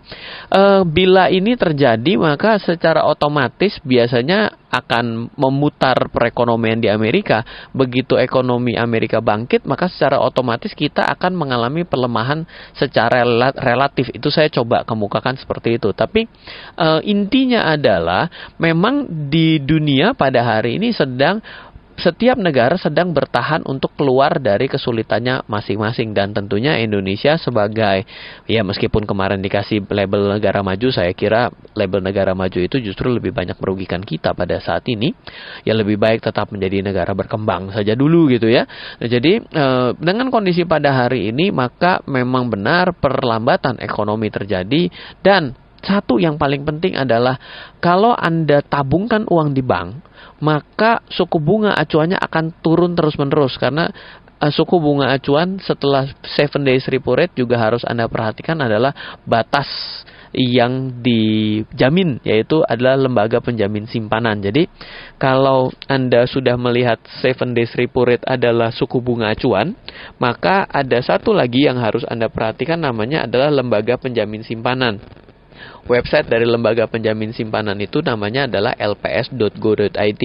e, 0.53 0.63
bila 0.85 1.33
ini 1.33 1.57
terjadi 1.57 2.21
maka 2.21 2.61
secara 2.61 3.09
otomatis 3.09 3.81
biasanya 3.81 4.53
akan 4.77 5.33
memutar 5.39 6.13
perekonomian 6.13 6.83
di 6.83 6.93
Amerika. 6.93 7.41
Begitu 7.73 8.21
ekonomi 8.21 8.77
Amerika 8.77 9.25
bangkit, 9.25 9.65
maka 9.65 9.89
secara 9.89 10.21
otomatis 10.21 10.77
kita 10.77 11.07
akan 11.17 11.33
mengalami 11.33 11.89
pelemahan 11.89 12.45
secara 12.77 13.25
relatif. 13.57 14.13
Itu 14.13 14.29
saya 14.29 14.53
coba 14.53 14.85
kemukakan 14.85 15.41
seperti 15.41 15.81
itu. 15.81 15.97
Tapi 15.97 16.29
e, 16.77 16.89
intinya 17.09 17.73
adalah 17.73 18.29
memang 18.61 19.09
di 19.33 19.57
dunia 19.63 20.13
pada 20.13 20.45
hari 20.45 20.77
ini 20.77 20.93
sedang 20.93 21.41
setiap 21.97 22.37
negara 22.37 22.77
sedang 22.77 23.17
bertahan 23.17 23.65
untuk 23.65 23.97
keluar 23.97 24.37
dari 24.37 24.69
kesulitannya 24.69 25.49
masing-masing 25.49 26.13
dan 26.13 26.37
tentunya 26.37 26.77
Indonesia 26.77 27.41
sebagai 27.41 28.05
ya 28.45 28.61
meskipun 28.61 29.09
kemarin 29.09 29.41
dikasih 29.41 29.85
label 29.89 30.37
negara 30.37 30.61
maju 30.61 30.89
saya 30.93 31.17
kira 31.17 31.49
label 31.73 32.05
negara 32.05 32.37
maju 32.37 32.59
itu 32.61 32.77
justru 32.85 33.09
lebih 33.09 33.33
banyak 33.33 33.57
merugikan 33.57 34.05
kita 34.05 34.37
pada 34.37 34.61
saat 34.61 34.85
ini. 34.93 35.17
Ya 35.65 35.73
lebih 35.73 35.97
baik 35.97 36.21
tetap 36.21 36.53
menjadi 36.53 36.85
negara 36.85 37.17
berkembang 37.17 37.73
saja 37.73 37.97
dulu 37.97 38.29
gitu 38.29 38.53
ya. 38.53 38.69
Nah, 39.01 39.09
jadi 39.09 39.41
eh, 39.41 39.91
dengan 39.97 40.29
kondisi 40.29 40.69
pada 40.69 40.93
hari 40.93 41.33
ini 41.33 41.49
maka 41.49 42.05
memang 42.05 42.53
benar 42.53 42.93
perlambatan 42.93 43.81
ekonomi 43.81 44.29
terjadi 44.29 44.93
dan 45.25 45.57
satu 45.87 46.19
yang 46.19 46.35
paling 46.35 46.67
penting 46.67 46.99
adalah 46.99 47.39
kalau 47.79 48.11
Anda 48.19 48.59
tabungkan 48.67 49.29
uang 49.31 49.55
di 49.55 49.63
bank 49.63 50.03
maka 50.41 51.01
suku 51.09 51.41
bunga 51.41 51.73
acuannya 51.77 52.21
akan 52.21 52.61
turun 52.61 52.93
terus-menerus 52.93 53.57
karena 53.57 53.89
uh, 54.41 54.53
suku 54.53 54.77
bunga 54.77 55.17
acuan 55.17 55.57
setelah 55.61 56.09
7 56.25 56.61
days 56.65 56.85
repo 56.89 57.17
rate 57.17 57.37
juga 57.37 57.57
harus 57.57 57.83
Anda 57.89 58.09
perhatikan 58.09 58.61
adalah 58.61 58.93
batas 59.25 59.69
yang 60.37 61.01
dijamin 61.01 62.21
yaitu 62.21 62.61
adalah 62.69 63.01
lembaga 63.01 63.41
penjamin 63.41 63.89
simpanan. 63.89 64.45
Jadi 64.45 64.69
kalau 65.17 65.73
Anda 65.89 66.29
sudah 66.29 66.61
melihat 66.61 67.01
7 67.25 67.57
days 67.57 67.73
repo 67.73 68.05
rate 68.05 68.27
adalah 68.29 68.69
suku 68.69 69.01
bunga 69.01 69.33
acuan, 69.33 69.73
maka 70.21 70.69
ada 70.69 71.01
satu 71.01 71.33
lagi 71.33 71.65
yang 71.65 71.81
harus 71.81 72.05
Anda 72.05 72.29
perhatikan 72.29 72.85
namanya 72.85 73.25
adalah 73.25 73.49
lembaga 73.49 73.97
penjamin 73.97 74.45
simpanan. 74.45 75.01
Website 75.87 76.27
dari 76.27 76.45
lembaga 76.49 76.87
penjamin 76.91 77.31
simpanan 77.31 77.79
itu 77.79 78.03
namanya 78.03 78.51
adalah 78.51 78.75
lps.go.id. 78.75 80.25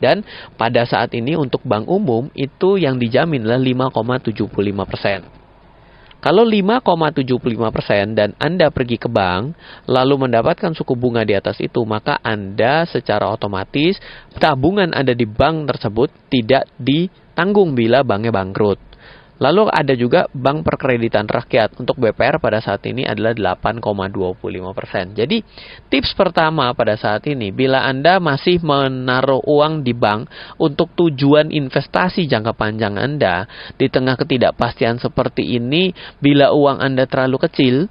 Dan 0.00 0.24
pada 0.56 0.82
saat 0.88 1.12
ini 1.12 1.36
untuk 1.36 1.60
bank 1.66 1.84
umum 1.90 2.32
itu 2.32 2.80
yang 2.80 2.96
dijamin 2.96 3.44
adalah 3.44 3.90
5,75 3.92 4.90
persen. 4.90 5.40
Kalau 6.20 6.44
5,75 6.44 7.32
persen 7.72 8.12
dan 8.12 8.36
Anda 8.36 8.68
pergi 8.68 9.00
ke 9.00 9.08
bank 9.08 9.56
lalu 9.88 10.28
mendapatkan 10.28 10.76
suku 10.76 10.92
bunga 10.92 11.24
di 11.24 11.32
atas 11.32 11.56
itu, 11.64 11.80
maka 11.88 12.20
Anda 12.20 12.84
secara 12.84 13.24
otomatis 13.32 13.96
tabungan 14.36 14.92
Anda 14.92 15.16
di 15.16 15.24
bank 15.24 15.72
tersebut 15.72 16.12
tidak 16.28 16.68
ditanggung 16.76 17.72
bila 17.72 18.04
banknya 18.04 18.36
bangkrut. 18.36 18.89
Lalu 19.40 19.72
ada 19.72 19.96
juga 19.96 20.28
Bank 20.36 20.68
Perkreditan 20.68 21.24
Rakyat 21.24 21.80
untuk 21.80 21.96
BPR 21.96 22.36
pada 22.36 22.60
saat 22.60 22.84
ini 22.84 23.08
adalah 23.08 23.32
8,25 23.56 24.76
persen. 24.76 25.16
Jadi 25.16 25.40
tips 25.88 26.12
pertama 26.12 26.68
pada 26.76 26.92
saat 27.00 27.24
ini, 27.24 27.48
bila 27.48 27.88
Anda 27.88 28.20
masih 28.20 28.60
menaruh 28.60 29.40
uang 29.48 29.80
di 29.80 29.96
bank 29.96 30.28
untuk 30.60 30.92
tujuan 30.92 31.48
investasi 31.48 32.28
jangka 32.28 32.52
panjang 32.52 33.00
Anda, 33.00 33.48
di 33.80 33.88
tengah 33.88 34.20
ketidakpastian 34.20 35.00
seperti 35.00 35.56
ini, 35.56 35.96
bila 36.20 36.52
uang 36.52 36.84
Anda 36.84 37.08
terlalu 37.08 37.40
kecil, 37.48 37.88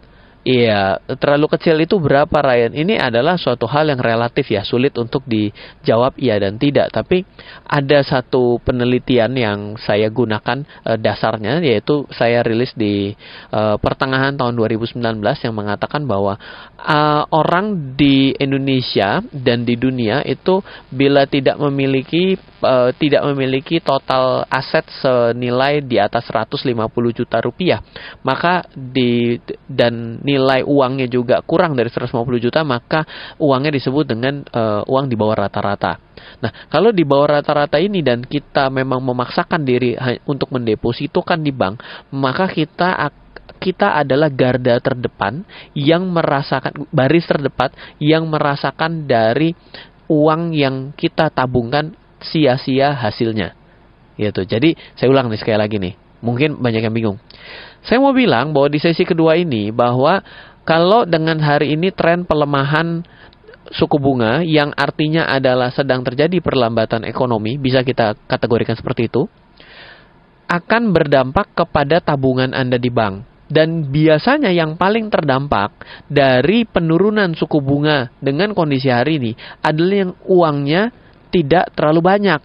Iya, 0.49 0.97
terlalu 1.21 1.45
kecil 1.45 1.77
itu 1.77 2.01
berapa 2.01 2.33
Ryan? 2.33 2.73
Ini 2.73 2.97
adalah 2.97 3.37
suatu 3.37 3.69
hal 3.69 3.93
yang 3.93 4.01
relatif 4.01 4.49
ya, 4.49 4.65
sulit 4.65 4.97
untuk 4.97 5.21
dijawab 5.29 6.17
iya 6.17 6.41
dan 6.41 6.57
tidak. 6.57 6.89
Tapi 6.89 7.21
ada 7.69 8.01
satu 8.01 8.57
penelitian 8.65 9.29
yang 9.37 9.59
saya 9.77 10.09
gunakan 10.09 10.65
e, 10.65 10.97
dasarnya, 10.97 11.61
yaitu 11.61 12.09
saya 12.09 12.41
rilis 12.41 12.73
di 12.73 13.13
e, 13.53 13.61
pertengahan 13.77 14.41
tahun 14.41 14.57
2019 14.57 14.97
yang 15.21 15.53
mengatakan 15.53 16.09
bahwa 16.09 16.41
e, 16.81 16.99
orang 17.29 17.93
di 17.93 18.33
Indonesia 18.41 19.21
dan 19.29 19.69
di 19.69 19.77
dunia 19.77 20.25
itu 20.25 20.65
bila 20.89 21.29
tidak 21.29 21.61
memiliki 21.61 22.41
e, 22.59 22.73
tidak 22.99 23.23
memiliki 23.31 23.79
total 23.79 24.45
aset 24.47 24.85
senilai 25.01 25.81
di 25.83 25.97
atas 25.97 26.27
150 26.27 26.75
juta 27.11 27.37
rupiah, 27.39 27.79
maka 28.21 28.67
di 28.75 29.39
dan 29.65 30.19
nilai 30.21 30.61
uangnya 30.63 31.07
juga 31.07 31.41
kurang 31.43 31.73
dari 31.73 31.89
150 31.89 32.13
juta, 32.37 32.61
maka 32.67 33.03
uangnya 33.39 33.71
disebut 33.75 34.05
dengan 34.05 34.43
uh, 34.51 34.83
uang 34.85 35.05
di 35.07 35.15
bawah 35.15 35.45
rata-rata. 35.45 35.97
Nah, 36.43 36.51
kalau 36.67 36.91
di 36.91 37.07
bawah 37.07 37.39
rata-rata 37.39 37.79
ini 37.79 38.03
dan 38.03 38.23
kita 38.23 38.67
memang 38.69 38.99
memaksakan 38.99 39.61
diri 39.63 39.95
untuk 40.27 40.51
mendepositokan 40.51 41.39
di 41.41 41.51
bank, 41.55 41.79
maka 42.11 42.47
kita 42.51 43.11
kita 43.59 43.99
adalah 43.99 44.31
garda 44.31 44.79
terdepan 44.79 45.43
yang 45.75 46.07
merasakan 46.07 46.87
baris 46.95 47.27
terdepan 47.27 47.69
yang 47.99 48.23
merasakan 48.25 49.03
dari 49.03 49.51
uang 50.09 50.55
yang 50.55 50.95
kita 50.95 51.29
tabungkan 51.29 51.93
sia-sia 52.23 52.95
hasilnya. 52.95 53.55
Gitu. 54.19 54.43
Jadi, 54.43 54.75
saya 54.99 55.07
ulang 55.07 55.31
nih 55.31 55.39
sekali 55.39 55.57
lagi 55.59 55.77
nih. 55.79 55.93
Mungkin 56.19 56.59
banyak 56.59 56.83
yang 56.83 56.95
bingung. 56.95 57.17
Saya 57.87 58.03
mau 58.03 58.11
bilang 58.11 58.51
bahwa 58.51 58.67
di 58.67 58.79
sesi 58.79 59.07
kedua 59.07 59.39
ini 59.39 59.71
bahwa 59.71 60.19
kalau 60.67 61.07
dengan 61.07 61.39
hari 61.39 61.79
ini 61.79 61.95
tren 61.95 62.27
pelemahan 62.27 63.07
suku 63.71 63.97
bunga 64.01 64.41
yang 64.43 64.75
artinya 64.75 65.29
adalah 65.29 65.71
sedang 65.71 66.03
terjadi 66.03 66.41
perlambatan 66.43 67.05
ekonomi, 67.05 67.55
bisa 67.55 67.85
kita 67.85 68.17
kategorikan 68.27 68.75
seperti 68.75 69.07
itu, 69.07 69.29
akan 70.49 70.91
berdampak 70.91 71.53
kepada 71.53 72.01
tabungan 72.01 72.51
Anda 72.51 72.81
di 72.81 72.89
bank. 72.89 73.29
Dan 73.49 73.89
biasanya 73.89 74.53
yang 74.53 74.77
paling 74.77 75.09
terdampak 75.09 75.73
dari 76.05 76.69
penurunan 76.69 77.33
suku 77.33 77.57
bunga 77.57 78.13
dengan 78.21 78.53
kondisi 78.53 78.93
hari 78.93 79.17
ini 79.17 79.31
adalah 79.65 79.95
yang 80.05 80.13
uangnya 80.29 80.93
tidak 81.29 81.73
terlalu 81.77 82.01
banyak. 82.03 82.41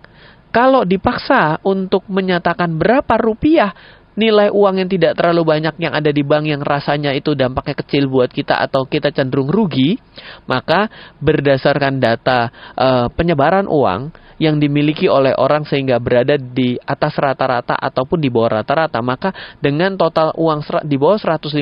Kalau 0.55 0.87
dipaksa 0.87 1.59
untuk 1.67 2.07
menyatakan 2.07 2.79
berapa 2.79 3.19
rupiah 3.19 3.75
nilai 4.15 4.51
uang 4.51 4.79
yang 4.79 4.91
tidak 4.91 5.19
terlalu 5.19 5.43
banyak 5.43 5.75
yang 5.83 5.91
ada 5.91 6.11
di 6.15 6.23
bank 6.23 6.47
yang 6.47 6.63
rasanya 6.63 7.11
itu 7.11 7.35
dampaknya 7.35 7.75
kecil 7.83 8.07
buat 8.07 8.31
kita 8.31 8.63
atau 8.63 8.87
kita 8.87 9.11
cenderung 9.11 9.51
rugi, 9.51 9.99
maka 10.47 10.87
berdasarkan 11.19 11.99
data 11.99 12.51
uh, 12.79 13.07
penyebaran 13.11 13.67
uang 13.67 14.15
yang 14.39 14.59
dimiliki 14.59 15.07
oleh 15.07 15.35
orang 15.35 15.63
sehingga 15.67 15.99
berada 16.03 16.35
di 16.39 16.75
atas 16.83 17.15
rata-rata 17.19 17.75
ataupun 17.79 18.19
di 18.19 18.31
bawah 18.31 18.63
rata-rata, 18.63 18.99
maka 19.03 19.31
dengan 19.59 19.95
total 19.99 20.35
uang 20.39 20.87
di 20.87 20.97
bawah 20.99 21.19
150 21.19 21.55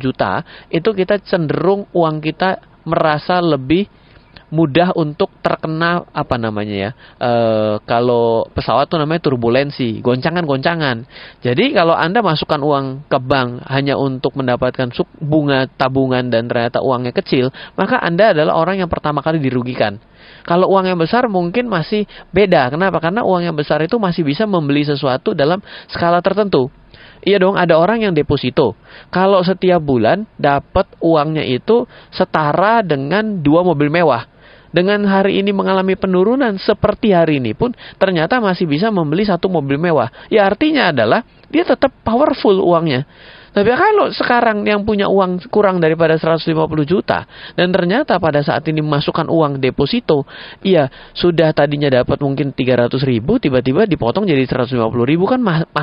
juta, 0.00 0.44
itu 0.72 0.88
kita 0.92 1.20
cenderung 1.24 1.88
uang 1.92 2.20
kita 2.20 2.60
merasa 2.88 3.40
lebih 3.40 3.88
mudah 4.48 4.96
untuk 4.96 5.28
terkena 5.44 6.08
apa 6.08 6.40
namanya 6.40 6.76
ya 6.88 6.90
e, 7.20 7.32
kalau 7.84 8.48
pesawat 8.52 8.88
tuh 8.88 8.96
namanya 8.96 9.20
turbulensi 9.28 10.00
goncangan-goncangan. 10.00 11.04
Jadi 11.44 11.76
kalau 11.76 11.92
anda 11.92 12.24
masukkan 12.24 12.60
uang 12.60 12.86
ke 13.08 13.18
bank 13.20 13.64
hanya 13.68 14.00
untuk 14.00 14.32
mendapatkan 14.40 14.88
suk 14.92 15.08
bunga 15.20 15.68
tabungan 15.68 16.32
dan 16.32 16.48
ternyata 16.48 16.80
uangnya 16.80 17.12
kecil 17.12 17.52
maka 17.76 18.00
anda 18.00 18.32
adalah 18.32 18.56
orang 18.56 18.80
yang 18.80 18.90
pertama 18.90 19.20
kali 19.20 19.36
dirugikan. 19.40 20.00
Kalau 20.48 20.72
uang 20.72 20.88
yang 20.88 20.98
besar 21.00 21.28
mungkin 21.28 21.68
masih 21.68 22.08
beda. 22.32 22.72
Kenapa? 22.72 23.04
Karena 23.04 23.20
uang 23.20 23.44
yang 23.44 23.56
besar 23.56 23.84
itu 23.84 24.00
masih 24.00 24.24
bisa 24.24 24.48
membeli 24.48 24.80
sesuatu 24.80 25.36
dalam 25.36 25.60
skala 25.92 26.24
tertentu. 26.24 26.72
Iya 27.20 27.42
dong, 27.42 27.58
ada 27.58 27.76
orang 27.76 28.00
yang 28.00 28.14
deposito. 28.14 28.78
Kalau 29.10 29.42
setiap 29.42 29.82
bulan 29.82 30.24
dapat 30.38 30.86
uangnya 31.02 31.42
itu 31.44 31.84
setara 32.14 32.80
dengan 32.80 33.42
dua 33.42 33.66
mobil 33.66 33.90
mewah 33.90 34.37
dengan 34.70 35.04
hari 35.08 35.40
ini 35.40 35.50
mengalami 35.52 35.96
penurunan 35.96 36.56
seperti 36.60 37.16
hari 37.16 37.40
ini 37.40 37.56
pun 37.56 37.72
ternyata 37.96 38.38
masih 38.38 38.68
bisa 38.68 38.92
membeli 38.92 39.24
satu 39.24 39.48
mobil 39.48 39.80
mewah. 39.80 40.08
Ya 40.28 40.44
artinya 40.44 40.92
adalah 40.92 41.24
dia 41.48 41.64
tetap 41.64 41.92
powerful 42.04 42.60
uangnya. 42.60 43.08
Tapi 43.48 43.74
kalau 43.74 44.12
sekarang 44.12 44.62
yang 44.68 44.84
punya 44.84 45.08
uang 45.08 45.48
kurang 45.50 45.80
daripada 45.80 46.14
150 46.14 46.46
juta 46.84 47.24
dan 47.56 47.72
ternyata 47.72 48.20
pada 48.20 48.44
saat 48.44 48.62
ini 48.68 48.84
memasukkan 48.84 49.26
uang 49.26 49.58
deposito, 49.58 50.28
iya 50.62 50.86
sudah 51.16 51.50
tadinya 51.56 51.88
dapat 51.88 52.20
mungkin 52.20 52.52
300 52.54 52.94
ribu, 53.02 53.40
tiba-tiba 53.40 53.88
dipotong 53.88 54.28
jadi 54.28 54.44
150 54.46 54.78
ribu 55.02 55.24
kan 55.26 55.40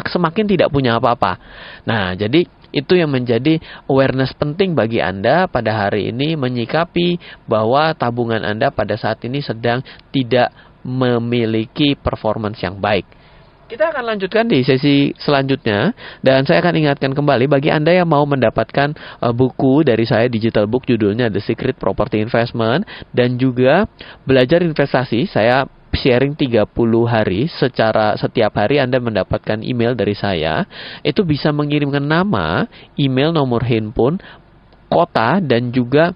semakin 0.08 0.46
tidak 0.46 0.70
punya 0.72 1.02
apa-apa. 1.02 1.36
Nah 1.84 2.14
jadi 2.16 2.48
itu 2.76 3.00
yang 3.00 3.08
menjadi 3.08 3.64
awareness 3.88 4.36
penting 4.36 4.76
bagi 4.76 5.00
Anda 5.00 5.48
pada 5.48 5.88
hari 5.88 6.12
ini 6.12 6.36
menyikapi 6.36 7.16
bahwa 7.48 7.96
tabungan 7.96 8.44
Anda 8.44 8.68
pada 8.68 9.00
saat 9.00 9.24
ini 9.24 9.40
sedang 9.40 9.80
tidak 10.12 10.52
memiliki 10.84 11.96
performance 11.96 12.60
yang 12.60 12.78
baik. 12.84 13.08
Kita 13.66 13.90
akan 13.90 14.14
lanjutkan 14.14 14.46
di 14.46 14.62
sesi 14.62 15.10
selanjutnya. 15.18 15.90
Dan 16.22 16.46
saya 16.46 16.62
akan 16.62 16.86
ingatkan 16.86 17.18
kembali 17.18 17.50
bagi 17.50 17.74
Anda 17.74 17.98
yang 17.98 18.06
mau 18.06 18.22
mendapatkan 18.22 18.94
uh, 19.26 19.34
buku 19.34 19.82
dari 19.82 20.06
saya 20.06 20.30
digital 20.30 20.70
book 20.70 20.86
judulnya 20.86 21.34
The 21.34 21.42
Secret 21.42 21.82
Property 21.82 22.22
Investment 22.22 22.86
dan 23.10 23.42
juga 23.42 23.90
belajar 24.22 24.62
investasi 24.62 25.26
saya 25.26 25.66
sharing 25.98 26.38
30 26.38 26.70
hari 27.10 27.50
secara 27.50 28.14
setiap 28.22 28.54
hari 28.54 28.78
Anda 28.78 29.02
mendapatkan 29.02 29.66
email 29.66 29.98
dari 29.98 30.14
saya. 30.14 30.70
Itu 31.02 31.26
bisa 31.26 31.50
mengirimkan 31.50 32.06
nama, 32.06 32.70
email, 33.02 33.34
nomor 33.34 33.66
handphone, 33.66 34.22
kota 34.94 35.42
dan 35.42 35.74
juga 35.74 36.14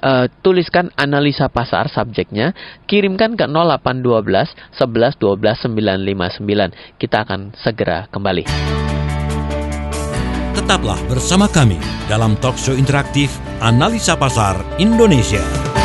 uh, 0.00 0.26
tuliskan 0.40 0.90
analisa 0.96 1.48
pasar 1.52 1.92
subjeknya, 1.92 2.56
kirimkan 2.88 3.36
ke 3.36 3.44
0812 3.44 4.76
11 4.76 5.20
12 5.20 5.70
959. 5.72 6.98
Kita 7.00 7.16
akan 7.28 7.52
segera 7.60 8.08
kembali. 8.08 8.44
Tetaplah 10.56 10.98
bersama 11.06 11.46
kami 11.46 11.78
dalam 12.08 12.34
talk 12.40 12.58
show 12.58 12.74
interaktif 12.74 13.30
Analisa 13.60 14.18
Pasar 14.18 14.58
Indonesia. 14.82 15.75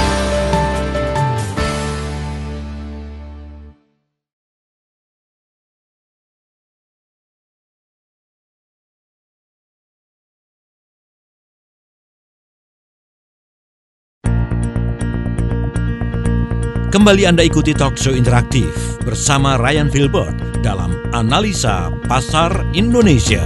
Kembali 17.12 17.28
Anda 17.28 17.43
ikuti 17.43 17.76
talk 17.76 18.00
show 18.00 18.15
interaktif 18.15 18.71
bersama 19.04 19.60
Ryan 19.60 19.91
Filbert 19.91 20.32
dalam 20.63 20.95
Analisa 21.12 21.91
Pasar 22.08 22.63
Indonesia. 22.71 23.43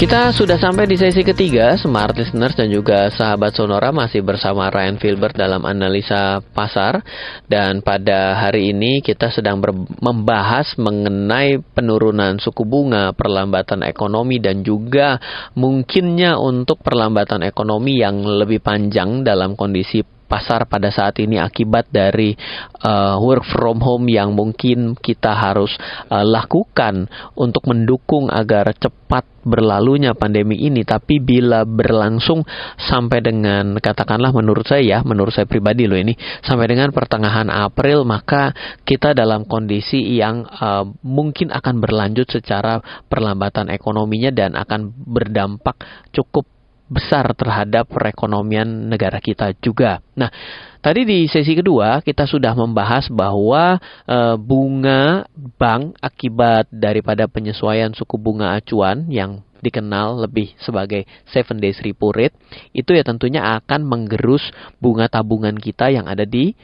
Kita 0.00 0.32
sudah 0.32 0.56
sampai 0.56 0.88
di 0.88 0.96
sesi 0.96 1.20
ketiga, 1.20 1.76
Smart 1.76 2.16
Listeners 2.16 2.56
dan 2.56 2.72
juga 2.72 3.12
sahabat 3.12 3.52
Sonora 3.52 3.92
masih 3.92 4.24
bersama 4.24 4.72
Ryan 4.72 4.96
Filbert 4.96 5.36
dalam 5.36 5.60
analisa 5.68 6.40
pasar. 6.40 7.04
Dan 7.44 7.84
pada 7.84 8.40
hari 8.40 8.72
ini 8.72 9.04
kita 9.04 9.28
sedang 9.28 9.60
membahas 10.00 10.72
mengenai 10.80 11.60
penurunan 11.76 12.40
suku 12.40 12.64
bunga, 12.64 13.12
perlambatan 13.12 13.84
ekonomi 13.84 14.40
dan 14.40 14.64
juga 14.64 15.20
mungkinnya 15.52 16.40
untuk 16.40 16.80
perlambatan 16.80 17.44
ekonomi 17.44 18.00
yang 18.00 18.24
lebih 18.24 18.64
panjang 18.64 19.20
dalam 19.20 19.52
kondisi 19.52 20.15
pasar 20.26 20.66
pada 20.66 20.90
saat 20.90 21.16
ini 21.22 21.38
akibat 21.38 21.88
dari 21.90 22.34
uh, 22.82 23.16
work 23.22 23.46
from 23.46 23.78
home 23.78 24.10
yang 24.10 24.34
mungkin 24.34 24.98
kita 24.98 25.32
harus 25.32 25.72
uh, 26.10 26.26
lakukan 26.26 27.06
untuk 27.38 27.64
mendukung 27.70 28.28
agar 28.28 28.74
cepat 28.74 29.24
berlalunya 29.46 30.18
pandemi 30.18 30.58
ini. 30.66 30.82
Tapi 30.82 31.22
bila 31.22 31.62
berlangsung 31.62 32.42
sampai 32.74 33.22
dengan 33.22 33.78
katakanlah 33.78 34.34
menurut 34.34 34.66
saya 34.66 34.82
ya 34.82 34.98
menurut 35.06 35.30
saya 35.30 35.46
pribadi 35.46 35.86
loh 35.86 35.96
ini 35.96 36.18
sampai 36.42 36.66
dengan 36.66 36.90
pertengahan 36.90 37.46
April 37.46 38.02
maka 38.02 38.50
kita 38.82 39.14
dalam 39.14 39.46
kondisi 39.46 40.02
yang 40.18 40.42
uh, 40.42 40.82
mungkin 41.06 41.54
akan 41.54 41.78
berlanjut 41.78 42.26
secara 42.26 42.82
perlambatan 43.06 43.70
ekonominya 43.70 44.34
dan 44.34 44.58
akan 44.58 44.90
berdampak 45.06 45.78
cukup 46.10 46.55
besar 46.86 47.26
terhadap 47.34 47.90
perekonomian 47.90 48.66
negara 48.86 49.18
kita 49.18 49.50
juga. 49.58 49.98
Nah, 50.14 50.30
tadi 50.78 51.02
di 51.02 51.26
sesi 51.26 51.58
kedua 51.58 51.98
kita 51.98 52.30
sudah 52.30 52.54
membahas 52.54 53.10
bahwa 53.10 53.82
e, 54.06 54.18
bunga 54.38 55.26
bank 55.58 55.98
akibat 55.98 56.70
daripada 56.70 57.26
penyesuaian 57.26 57.90
suku 57.90 58.14
bunga 58.14 58.54
acuan 58.54 59.10
yang 59.10 59.42
dikenal 59.58 60.22
lebih 60.22 60.54
sebagai 60.62 61.08
seven 61.26 61.58
days 61.58 61.80
repo 61.82 62.14
rate 62.14 62.36
itu 62.70 62.92
ya 62.94 63.02
tentunya 63.02 63.42
akan 63.58 63.82
menggerus 63.82 64.44
bunga 64.78 65.10
tabungan 65.10 65.56
kita 65.58 65.90
yang 65.90 66.06
ada 66.06 66.22
di 66.22 66.54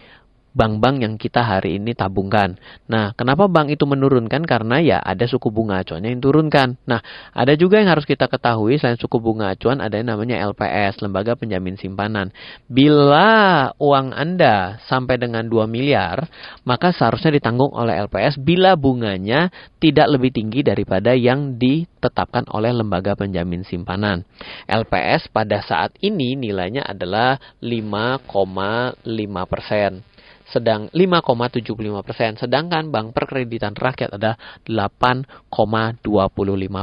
bank-bank 0.53 1.01
yang 1.01 1.15
kita 1.17 1.41
hari 1.41 1.81
ini 1.81 1.97
tabungkan. 1.97 2.61
Nah, 2.89 3.17
kenapa 3.17 3.49
bank 3.49 3.73
itu 3.73 3.89
menurunkan? 3.89 4.45
Karena 4.45 4.79
ya 4.79 5.01
ada 5.01 5.25
suku 5.25 5.49
bunga 5.49 5.81
acuannya 5.81 6.13
yang 6.13 6.23
turunkan. 6.23 6.77
Nah, 6.85 7.01
ada 7.33 7.57
juga 7.57 7.81
yang 7.81 7.89
harus 7.89 8.05
kita 8.05 8.29
ketahui 8.29 8.77
selain 8.77 9.01
suku 9.01 9.17
bunga 9.19 9.57
acuan 9.57 9.81
ada 9.81 9.97
yang 9.97 10.13
namanya 10.13 10.45
LPS, 10.53 11.01
Lembaga 11.01 11.35
Penjamin 11.35 11.81
Simpanan. 11.81 12.31
Bila 12.69 13.73
uang 13.81 14.13
Anda 14.13 14.81
sampai 14.85 15.17
dengan 15.17 15.49
2 15.49 15.65
miliar, 15.65 16.29
maka 16.69 16.93
seharusnya 16.93 17.33
ditanggung 17.33 17.73
oleh 17.73 17.97
LPS 18.05 18.37
bila 18.37 18.77
bunganya 18.77 19.49
tidak 19.81 20.07
lebih 20.13 20.31
tinggi 20.37 20.61
daripada 20.61 21.17
yang 21.17 21.57
ditetapkan 21.57 22.45
oleh 22.53 22.77
Lembaga 22.77 23.17
Penjamin 23.17 23.65
Simpanan. 23.65 24.23
LPS 24.69 25.33
pada 25.33 25.65
saat 25.65 25.97
ini 26.05 26.37
nilainya 26.37 26.85
adalah 26.85 27.41
5,5 27.65 29.01
persen 29.49 30.12
sedang 30.53 30.93
5,75 30.93 32.07
persen, 32.07 32.37
sedangkan 32.37 32.93
Bank 32.93 33.17
Perkreditan 33.17 33.73
Rakyat 33.73 34.21
ada 34.21 34.37
8,25 34.69 35.99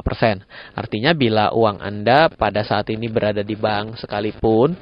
persen. 0.02 0.42
Artinya 0.74 1.14
bila 1.14 1.54
uang 1.54 1.78
Anda 1.80 2.34
pada 2.34 2.66
saat 2.66 2.90
ini 2.90 3.08
berada 3.08 3.46
di 3.46 3.54
bank 3.54 4.02
sekalipun, 4.02 4.74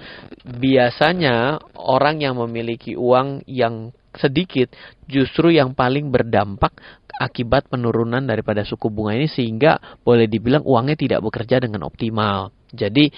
biasanya 0.48 1.60
orang 1.76 2.24
yang 2.24 2.40
memiliki 2.40 2.96
uang 2.96 3.44
yang 3.46 3.92
sedikit 4.18 4.74
justru 5.06 5.54
yang 5.54 5.78
paling 5.78 6.10
berdampak 6.10 6.74
akibat 7.18 7.70
penurunan 7.70 8.26
daripada 8.26 8.66
suku 8.66 8.90
bunga 8.90 9.18
ini 9.18 9.30
sehingga 9.30 9.78
boleh 10.02 10.26
dibilang 10.26 10.66
uangnya 10.66 10.98
tidak 10.98 11.20
bekerja 11.22 11.62
dengan 11.62 11.86
optimal. 11.86 12.54
Jadi 12.74 13.10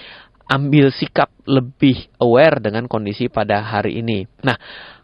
ambil 0.50 0.90
sikap 0.90 1.30
lebih 1.46 2.10
aware 2.18 2.58
dengan 2.58 2.90
kondisi 2.90 3.30
pada 3.30 3.62
hari 3.62 4.02
ini. 4.02 4.26
Nah, 4.42 4.58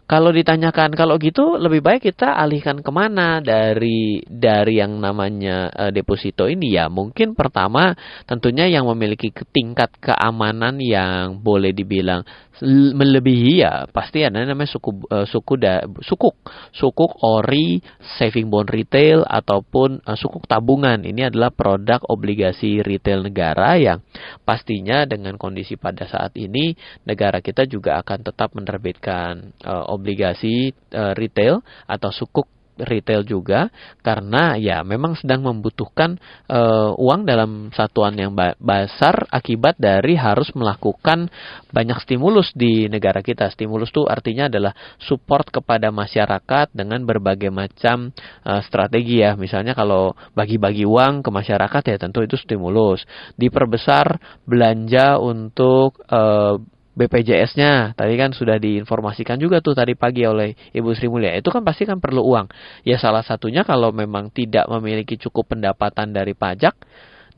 kalau 0.07 0.31
ditanyakan 0.31 0.95
kalau 0.95 1.19
gitu 1.19 1.59
lebih 1.59 1.83
baik 1.83 2.07
kita 2.07 2.31
alihkan 2.39 2.79
ke 2.79 2.91
mana? 2.95 3.43
Dari 3.43 4.23
dari 4.23 4.79
yang 4.79 5.03
namanya 5.03 5.67
uh, 5.67 5.91
deposito 5.91 6.47
ini? 6.47 6.79
Ya 6.79 6.87
mungkin 6.87 7.35
pertama 7.35 7.91
tentunya 8.23 8.71
yang 8.71 8.87
memiliki 8.87 9.35
tingkat 9.51 9.91
keamanan 9.99 10.79
yang 10.79 11.43
boleh 11.43 11.75
dibilang 11.75 12.23
melebihi 12.65 13.61
ya 13.61 13.85
pasti 13.93 14.25
ada 14.25 14.41
namanya 14.41 14.69
suku 14.69 15.05
uh, 15.07 15.25
suku 15.29 15.53
da, 15.61 15.85
sukuk. 16.01 16.35
Sukuk 16.73 17.21
ori 17.21 17.79
saving 18.17 18.49
bond 18.49 18.69
retail 18.73 19.21
ataupun 19.27 20.01
uh, 20.01 20.17
sukuk 20.17 20.49
tabungan. 20.49 21.05
Ini 21.05 21.29
adalah 21.29 21.53
produk 21.53 22.01
obligasi 22.09 22.81
retail 22.81 23.21
negara 23.21 23.77
yang 23.77 24.01
pastinya 24.41 25.05
dengan 25.05 25.37
kondisi 25.37 25.77
pada 25.77 26.09
saat 26.09 26.33
ini 26.39 26.73
negara 27.05 27.39
kita 27.45 27.69
juga 27.69 28.01
akan 28.01 28.25
tetap 28.25 28.57
menerbitkan 28.57 29.53
uh, 29.61 29.85
obligasi 29.93 30.73
uh, 30.93 31.13
retail 31.13 31.61
atau 31.85 32.09
sukuk 32.09 32.49
retail 32.81 33.25
juga 33.25 33.69
karena 34.05 34.55
ya 34.57 34.85
memang 34.85 35.17
sedang 35.17 35.45
membutuhkan 35.45 36.17
uh, 36.49 36.93
uang 36.97 37.25
dalam 37.25 37.69
satuan 37.73 38.13
yang 38.17 38.33
besar 38.61 39.25
akibat 39.33 39.77
dari 39.81 40.13
harus 40.15 40.53
melakukan 40.53 41.29
banyak 41.73 41.97
stimulus 42.03 42.53
di 42.53 42.85
negara 42.87 43.19
kita. 43.25 43.49
Stimulus 43.49 43.89
itu 43.89 44.05
artinya 44.05 44.47
adalah 44.47 44.73
support 45.01 45.49
kepada 45.49 45.89
masyarakat 45.89 46.71
dengan 46.73 47.03
berbagai 47.03 47.49
macam 47.49 48.13
uh, 48.45 48.61
strategi 48.63 49.25
ya. 49.25 49.33
Misalnya 49.33 49.73
kalau 49.73 50.13
bagi-bagi 50.37 50.85
uang 50.85 51.25
ke 51.25 51.29
masyarakat 51.33 51.81
ya 51.87 51.97
tentu 51.97 52.21
itu 52.21 52.37
stimulus. 52.37 53.03
Diperbesar 53.35 54.21
belanja 54.45 55.17
untuk 55.17 55.99
uh, 56.09 56.61
BPJS-nya 56.97 57.93
tadi 57.93 58.17
kan 58.17 58.33
sudah 58.33 58.57
diinformasikan 58.57 59.37
juga 59.37 59.61
tuh 59.61 59.77
tadi 59.77 59.93
pagi 59.93 60.25
oleh 60.25 60.57
Ibu 60.73 60.97
Sri 60.97 61.05
Mulia. 61.05 61.37
Itu 61.37 61.53
kan 61.53 61.61
pasti 61.61 61.85
kan 61.85 62.01
perlu 62.01 62.25
uang. 62.25 62.49
Ya 62.81 62.97
salah 62.97 63.21
satunya 63.21 63.61
kalau 63.61 63.93
memang 63.93 64.33
tidak 64.33 64.65
memiliki 64.65 65.21
cukup 65.21 65.53
pendapatan 65.53 66.09
dari 66.09 66.33
pajak 66.33 66.73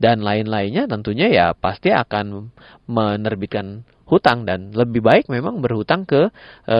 dan 0.00 0.24
lain-lainnya 0.24 0.88
tentunya 0.88 1.28
ya 1.28 1.46
pasti 1.52 1.92
akan 1.92 2.48
menerbitkan 2.88 3.84
hutang 4.10 4.42
dan 4.42 4.74
lebih 4.74 5.00
baik 5.00 5.30
memang 5.30 5.62
berhutang 5.62 6.02
ke 6.02 6.28
e, 6.66 6.78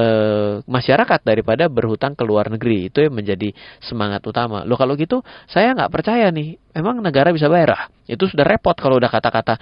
masyarakat 0.66 1.20
daripada 1.22 1.70
berhutang 1.70 2.18
ke 2.18 2.26
luar 2.26 2.50
negeri. 2.50 2.90
Itu 2.90 3.06
yang 3.06 3.14
menjadi 3.14 3.54
semangat 3.78 4.26
utama. 4.26 4.66
Loh 4.66 4.74
kalau 4.74 4.98
gitu 4.98 5.22
saya 5.46 5.72
nggak 5.78 5.94
percaya 5.94 6.28
nih. 6.34 6.58
Emang 6.74 6.98
negara 7.02 7.30
bisa 7.30 7.46
bayar? 7.46 7.70
Ah 7.74 7.84
itu 8.10 8.26
sudah 8.26 8.42
repot 8.42 8.74
kalau 8.74 8.98
udah 8.98 9.06
kata-kata 9.06 9.54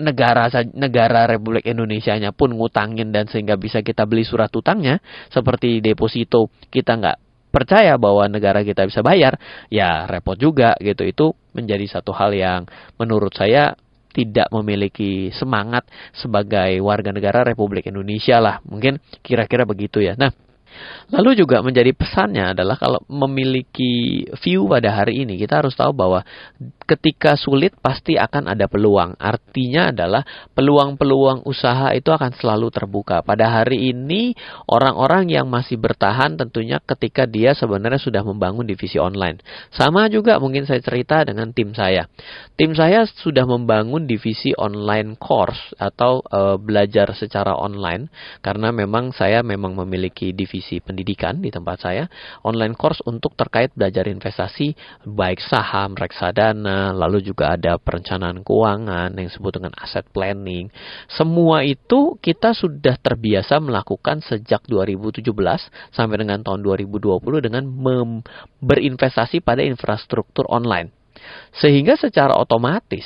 negara 0.00 0.48
negara 0.72 1.28
Republik 1.28 1.68
Indonesia 1.68 2.16
nya 2.16 2.32
pun 2.32 2.56
ngutangin 2.56 3.12
dan 3.12 3.28
sehingga 3.28 3.60
bisa 3.60 3.84
kita 3.84 4.08
beli 4.08 4.24
surat 4.24 4.48
utangnya. 4.48 4.96
Seperti 5.28 5.84
deposito 5.84 6.48
kita 6.72 6.96
nggak 6.96 7.18
percaya 7.52 7.96
bahwa 8.00 8.24
negara 8.32 8.64
kita 8.64 8.88
bisa 8.88 9.04
bayar, 9.04 9.36
ya 9.68 10.08
repot 10.08 10.40
juga 10.40 10.72
gitu. 10.80 11.04
Itu 11.04 11.26
menjadi 11.52 12.00
satu 12.00 12.16
hal 12.16 12.32
yang 12.32 12.64
menurut 12.96 13.36
saya 13.36 13.76
tidak 14.16 14.48
memiliki 14.48 15.28
semangat 15.36 15.84
sebagai 16.16 16.80
warga 16.80 17.12
negara 17.12 17.44
Republik 17.44 17.84
Indonesia 17.84 18.40
lah. 18.40 18.64
Mungkin 18.64 18.96
kira-kira 19.20 19.68
begitu 19.68 20.00
ya. 20.00 20.16
Nah, 20.16 20.32
Lalu 21.14 21.38
juga 21.38 21.62
menjadi 21.62 21.94
pesannya 21.94 22.50
adalah 22.50 22.74
kalau 22.74 22.98
memiliki 23.06 24.26
view 24.42 24.66
pada 24.66 24.90
hari 24.90 25.22
ini 25.22 25.38
kita 25.38 25.62
harus 25.62 25.78
tahu 25.78 25.94
bahwa 25.94 26.26
ketika 26.82 27.38
sulit 27.38 27.78
pasti 27.78 28.18
akan 28.18 28.50
ada 28.50 28.66
peluang. 28.66 29.14
Artinya 29.22 29.94
adalah 29.94 30.26
peluang-peluang 30.58 31.46
usaha 31.46 31.94
itu 31.94 32.10
akan 32.10 32.34
selalu 32.34 32.74
terbuka. 32.74 33.22
Pada 33.22 33.62
hari 33.62 33.94
ini 33.94 34.34
orang-orang 34.66 35.30
yang 35.30 35.46
masih 35.46 35.78
bertahan 35.78 36.34
tentunya 36.34 36.82
ketika 36.82 37.22
dia 37.22 37.54
sebenarnya 37.54 38.02
sudah 38.02 38.26
membangun 38.26 38.66
divisi 38.66 38.98
online. 38.98 39.38
Sama 39.70 40.10
juga 40.10 40.42
mungkin 40.42 40.66
saya 40.66 40.82
cerita 40.82 41.22
dengan 41.22 41.54
tim 41.54 41.70
saya. 41.70 42.10
Tim 42.58 42.74
saya 42.74 43.06
sudah 43.06 43.46
membangun 43.46 44.10
divisi 44.10 44.50
online 44.58 45.14
course 45.14 45.70
atau 45.78 46.18
e, 46.26 46.58
belajar 46.58 47.14
secara 47.14 47.54
online 47.54 48.10
karena 48.42 48.74
memang 48.74 49.14
saya 49.14 49.46
memang 49.46 49.78
memiliki 49.78 50.34
divisi 50.34 50.65
pendidikan 50.80 51.38
di 51.38 51.52
tempat 51.52 51.84
saya, 51.84 52.08
online 52.42 52.74
course 52.74 53.04
untuk 53.04 53.38
terkait 53.38 53.70
belajar 53.76 54.08
investasi 54.08 54.74
baik 55.04 55.38
saham, 55.44 55.94
reksadana, 55.94 56.90
lalu 56.96 57.20
juga 57.20 57.52
ada 57.54 57.76
perencanaan 57.76 58.40
keuangan 58.40 59.12
yang 59.14 59.28
disebut 59.28 59.60
dengan 59.60 59.72
asset 59.76 60.08
planning. 60.10 60.72
Semua 61.12 61.62
itu 61.62 62.16
kita 62.18 62.56
sudah 62.56 62.96
terbiasa 62.96 63.60
melakukan 63.60 64.24
sejak 64.24 64.64
2017 64.64 65.22
sampai 65.92 66.16
dengan 66.16 66.40
tahun 66.40 66.64
2020 66.64 67.20
dengan 67.44 67.64
berinvestasi 68.64 69.44
pada 69.44 69.60
infrastruktur 69.60 70.48
online. 70.48 70.95
Sehingga 71.56 71.96
secara 71.96 72.36
otomatis 72.36 73.04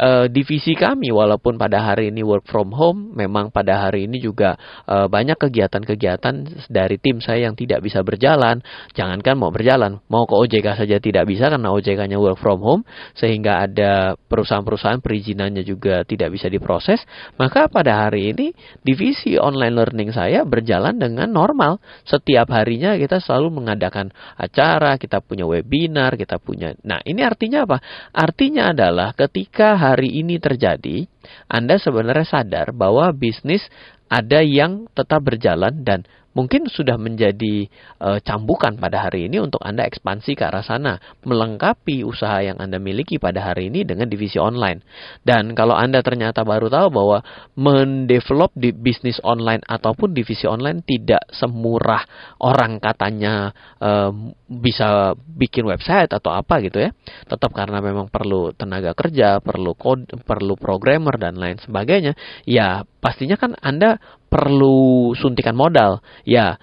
uh, 0.00 0.26
divisi 0.26 0.72
kami 0.72 1.12
walaupun 1.12 1.60
pada 1.60 1.92
hari 1.92 2.08
ini 2.08 2.24
work 2.24 2.48
from 2.48 2.72
home, 2.72 3.12
memang 3.12 3.52
pada 3.52 3.86
hari 3.86 4.08
ini 4.08 4.16
juga 4.18 4.56
uh, 4.88 5.06
banyak 5.06 5.36
kegiatan-kegiatan 5.36 6.66
dari 6.72 6.96
tim 6.96 7.20
saya 7.20 7.52
yang 7.52 7.54
tidak 7.54 7.84
bisa 7.84 8.00
berjalan. 8.00 8.64
Jangankan 8.96 9.36
mau 9.36 9.52
berjalan, 9.52 10.00
mau 10.08 10.24
ke 10.24 10.34
OJK 10.34 10.80
saja 10.80 10.96
tidak 10.96 11.28
bisa 11.28 11.52
karena 11.52 11.68
OJK-nya 11.70 12.16
work 12.16 12.40
from 12.40 12.64
home 12.64 12.82
sehingga 13.12 13.68
ada 13.68 14.16
perusahaan-perusahaan 14.16 15.04
perizinannya 15.04 15.62
juga 15.62 16.02
tidak 16.08 16.32
bisa 16.32 16.48
diproses. 16.48 17.04
Maka 17.36 17.68
pada 17.68 18.08
hari 18.08 18.32
ini 18.32 18.56
divisi 18.80 19.36
online 19.36 19.76
learning 19.76 20.10
saya 20.16 20.42
berjalan 20.48 20.96
dengan 20.96 21.28
normal. 21.28 21.78
Setiap 22.08 22.48
harinya 22.50 22.96
kita 22.96 23.20
selalu 23.20 23.60
mengadakan 23.60 24.08
acara, 24.40 24.96
kita 24.96 25.20
punya 25.20 25.44
webinar, 25.44 26.16
kita 26.16 26.40
punya. 26.40 26.72
Nah, 26.86 27.04
ini 27.04 27.20
artinya 27.20 27.59
apa? 27.64 27.78
Artinya 28.14 28.70
adalah 28.72 29.12
ketika 29.12 29.76
hari 29.76 30.20
ini 30.20 30.40
terjadi, 30.40 31.04
Anda 31.46 31.76
sebenarnya 31.76 32.26
sadar 32.28 32.72
bahwa 32.72 33.10
bisnis 33.12 33.64
ada 34.10 34.42
yang 34.42 34.90
tetap 34.90 35.22
berjalan 35.22 35.86
dan 35.86 36.02
mungkin 36.32 36.70
sudah 36.70 36.94
menjadi 36.94 37.66
e, 37.98 38.08
cambukan 38.22 38.78
pada 38.78 39.08
hari 39.08 39.26
ini 39.26 39.42
untuk 39.42 39.58
Anda 39.62 39.86
ekspansi 39.86 40.38
ke 40.38 40.46
arah 40.46 40.62
sana, 40.62 40.98
melengkapi 41.26 42.06
usaha 42.06 42.38
yang 42.42 42.58
Anda 42.62 42.78
miliki 42.78 43.18
pada 43.18 43.42
hari 43.42 43.68
ini 43.72 43.82
dengan 43.82 44.06
divisi 44.06 44.38
online. 44.38 44.82
Dan 45.26 45.58
kalau 45.58 45.74
Anda 45.74 46.00
ternyata 46.06 46.46
baru 46.46 46.70
tahu 46.70 46.88
bahwa 46.94 47.18
mendevelop 47.58 48.54
di 48.54 48.70
bisnis 48.70 49.18
online 49.26 49.62
ataupun 49.66 50.14
divisi 50.14 50.46
online 50.46 50.86
tidak 50.86 51.26
semurah 51.34 52.06
orang 52.38 52.78
katanya 52.78 53.50
e, 53.78 53.90
bisa 54.50 55.14
bikin 55.14 55.66
website 55.66 56.10
atau 56.10 56.30
apa 56.34 56.62
gitu 56.62 56.78
ya. 56.78 56.90
Tetap 57.26 57.50
karena 57.54 57.82
memang 57.82 58.06
perlu 58.10 58.54
tenaga 58.54 58.94
kerja, 58.94 59.42
perlu 59.42 59.74
code, 59.74 60.06
perlu 60.22 60.54
programmer 60.54 61.18
dan 61.18 61.38
lain 61.38 61.58
sebagainya. 61.58 62.14
Ya, 62.46 62.86
pastinya 63.02 63.34
kan 63.34 63.56
Anda 63.58 63.98
perlu 64.30 65.12
suntikan 65.18 65.58
modal. 65.58 65.98
Ya, 66.22 66.56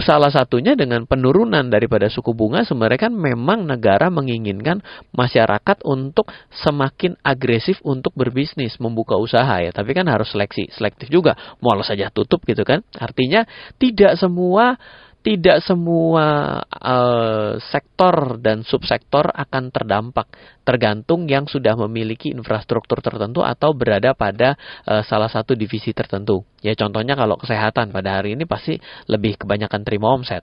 salah 0.00 0.32
satunya 0.32 0.72
dengan 0.74 1.04
penurunan 1.04 1.68
daripada 1.68 2.08
suku 2.08 2.32
bunga 2.32 2.64
sebenarnya 2.64 3.10
kan 3.10 3.12
memang 3.12 3.68
negara 3.68 4.08
menginginkan 4.08 4.80
masyarakat 5.12 5.84
untuk 5.84 6.30
semakin 6.50 7.20
agresif 7.20 7.78
untuk 7.84 8.16
berbisnis, 8.16 8.80
membuka 8.80 9.20
usaha 9.20 9.60
ya. 9.60 9.70
Tapi 9.70 9.92
kan 9.92 10.08
harus 10.08 10.32
seleksi, 10.32 10.72
selektif 10.72 11.12
juga. 11.12 11.36
Mau 11.60 11.76
saja 11.84 12.08
tutup 12.08 12.42
gitu 12.48 12.64
kan. 12.64 12.80
Artinya 12.96 13.44
tidak 13.76 14.16
semua 14.16 14.80
tidak 15.20 15.60
semua 15.60 16.56
uh, 16.64 17.60
sektor 17.60 18.40
dan 18.40 18.64
subsektor 18.64 19.28
akan 19.28 19.68
terdampak 19.68 20.32
tergantung 20.64 21.28
yang 21.28 21.44
sudah 21.44 21.76
memiliki 21.76 22.32
infrastruktur 22.32 23.04
tertentu 23.04 23.44
atau 23.44 23.76
berada 23.76 24.16
pada 24.16 24.56
uh, 24.88 25.04
salah 25.04 25.28
satu 25.28 25.52
divisi 25.52 25.92
tertentu. 25.92 26.48
Ya 26.64 26.72
contohnya 26.72 27.12
kalau 27.20 27.36
kesehatan 27.36 27.92
pada 27.92 28.20
hari 28.20 28.32
ini 28.32 28.48
pasti 28.48 28.80
lebih 29.12 29.36
kebanyakan 29.36 29.84
terima 29.84 30.08
omset. 30.08 30.40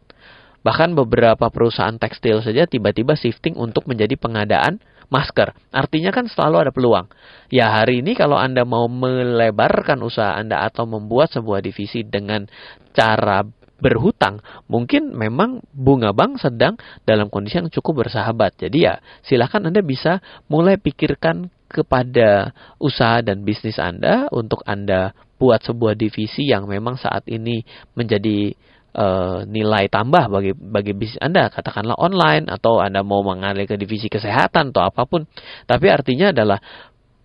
Bahkan 0.61 0.93
beberapa 0.93 1.49
perusahaan 1.49 1.97
tekstil 1.97 2.45
saja 2.45 2.69
tiba-tiba 2.69 3.17
shifting 3.17 3.57
untuk 3.57 3.89
menjadi 3.89 4.13
pengadaan 4.13 4.77
masker. 5.07 5.55
Artinya 5.73 6.11
kan 6.13 6.27
selalu 6.29 6.67
ada 6.67 6.71
peluang. 6.75 7.07
Ya 7.49 7.71
hari 7.71 8.05
ini 8.05 8.13
kalau 8.13 8.35
Anda 8.35 8.67
mau 8.67 8.85
melebarkan 8.91 10.03
usaha 10.03 10.35
Anda 10.37 10.67
atau 10.67 10.85
membuat 10.85 11.33
sebuah 11.33 11.63
divisi 11.63 12.03
dengan 12.03 12.45
cara 12.91 13.47
berhutang, 13.77 14.41
mungkin 14.65 15.13
memang 15.13 15.61
bunga 15.73 16.11
bank 16.11 16.41
sedang 16.41 16.77
dalam 17.05 17.29
kondisi 17.29 17.61
yang 17.61 17.69
cukup 17.69 18.05
bersahabat. 18.05 18.57
Jadi 18.57 18.89
ya 18.89 18.97
silakan 19.25 19.69
Anda 19.69 19.85
bisa 19.85 20.19
mulai 20.49 20.81
pikirkan 20.81 21.49
kepada 21.67 22.55
usaha 22.79 23.19
dan 23.21 23.43
bisnis 23.43 23.77
Anda 23.77 24.31
untuk 24.31 24.63
Anda 24.63 25.13
buat 25.37 25.61
sebuah 25.61 25.93
divisi 25.93 26.49
yang 26.49 26.65
memang 26.65 26.97
saat 26.97 27.27
ini 27.29 27.61
menjadi 27.93 28.55
uh, 28.97 29.45
nilai 29.45 29.85
tambah 29.91 30.25
bagi 30.33 30.57
bagi 30.57 30.93
bisnis 30.97 31.21
Anda, 31.21 31.53
katakanlah 31.53 31.95
online 32.01 32.49
atau 32.49 32.81
Anda 32.81 33.05
mau 33.05 33.21
mengalir 33.21 33.69
ke 33.69 33.77
divisi 33.77 34.09
kesehatan 34.09 34.73
atau 34.73 34.83
apa 34.89 35.05
pun. 35.05 35.29
Tapi 35.69 35.87
artinya 35.93 36.33
adalah 36.33 36.57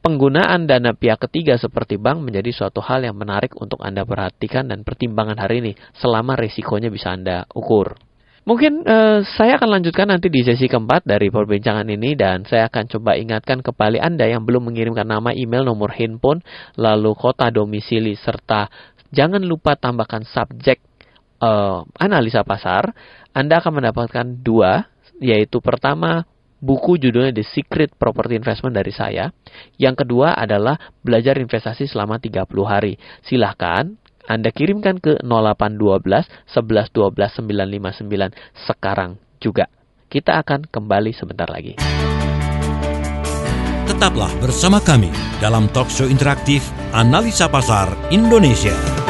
penggunaan 0.03 0.67
dana 0.67 0.93
pihak 0.93 1.23
ketiga 1.31 1.55
seperti 1.57 1.97
bank 1.97 2.27
menjadi 2.27 2.51
suatu 2.51 2.83
hal 2.83 3.07
yang 3.07 3.15
menarik 3.15 3.55
untuk 3.57 3.79
Anda 3.81 4.03
perhatikan 4.03 4.69
dan 4.69 4.83
pertimbangan 4.83 5.39
hari 5.39 5.63
ini 5.63 5.73
selama 5.97 6.35
risikonya 6.35 6.91
bisa 6.91 7.15
Anda 7.15 7.47
ukur. 7.55 7.95
Mungkin 8.43 8.83
uh, 8.83 9.23
saya 9.39 9.55
akan 9.55 9.79
lanjutkan 9.79 10.11
nanti 10.11 10.27
di 10.27 10.43
sesi 10.43 10.67
keempat 10.67 11.07
dari 11.07 11.31
perbincangan 11.31 11.87
ini 11.87 12.19
dan 12.19 12.43
saya 12.43 12.67
akan 12.67 12.91
coba 12.91 13.15
ingatkan 13.15 13.63
kembali 13.63 14.03
Anda 14.03 14.27
yang 14.27 14.43
belum 14.43 14.67
mengirimkan 14.67 15.07
nama 15.07 15.31
email, 15.31 15.63
nomor 15.63 15.95
handphone, 15.95 16.43
lalu 16.75 17.15
kota 17.15 17.55
domisili 17.55 18.19
serta 18.19 18.67
jangan 19.15 19.47
lupa 19.47 19.79
tambahkan 19.79 20.27
subjek 20.27 20.83
uh, 21.39 21.87
analisa 22.03 22.43
pasar. 22.43 22.91
Anda 23.31 23.63
akan 23.63 23.79
mendapatkan 23.79 24.27
dua, 24.43 24.91
yaitu 25.23 25.63
pertama 25.63 26.27
buku 26.63 26.97
judulnya 26.97 27.35
The 27.35 27.45
Secret 27.45 27.99
Property 27.99 28.39
Investment 28.39 28.79
dari 28.79 28.95
saya. 28.95 29.35
Yang 29.77 30.07
kedua 30.07 30.39
adalah 30.39 30.79
belajar 31.03 31.37
investasi 31.37 31.91
selama 31.91 32.23
30 32.23 32.47
hari. 32.65 32.97
Silahkan 33.27 33.99
Anda 34.31 34.55
kirimkan 34.55 35.03
ke 35.03 35.19
0812 35.27 36.31
11 36.55 36.95
12 36.95 37.43
959 37.43 38.71
sekarang 38.71 39.19
juga. 39.43 39.67
Kita 40.07 40.39
akan 40.39 40.71
kembali 40.71 41.11
sebentar 41.11 41.51
lagi. 41.51 41.75
Tetaplah 43.83 44.31
bersama 44.39 44.79
kami 44.79 45.11
dalam 45.43 45.67
talk 45.75 45.91
show 45.91 46.07
interaktif 46.07 46.63
Analisa 46.95 47.51
Pasar 47.51 47.91
Indonesia. 48.15 49.02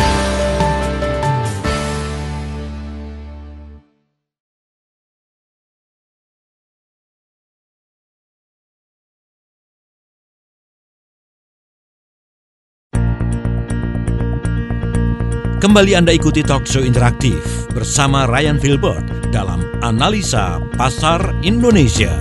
Kembali 15.73 15.97
Anda 15.97 16.13
ikuti 16.13 16.45
talk 16.45 16.69
show 16.69 16.85
interaktif 16.85 17.41
bersama 17.73 18.29
Ryan 18.29 18.61
Filbert 18.61 19.33
dalam 19.33 19.65
Analisa 19.81 20.61
Pasar 20.77 21.33
Indonesia. 21.41 22.13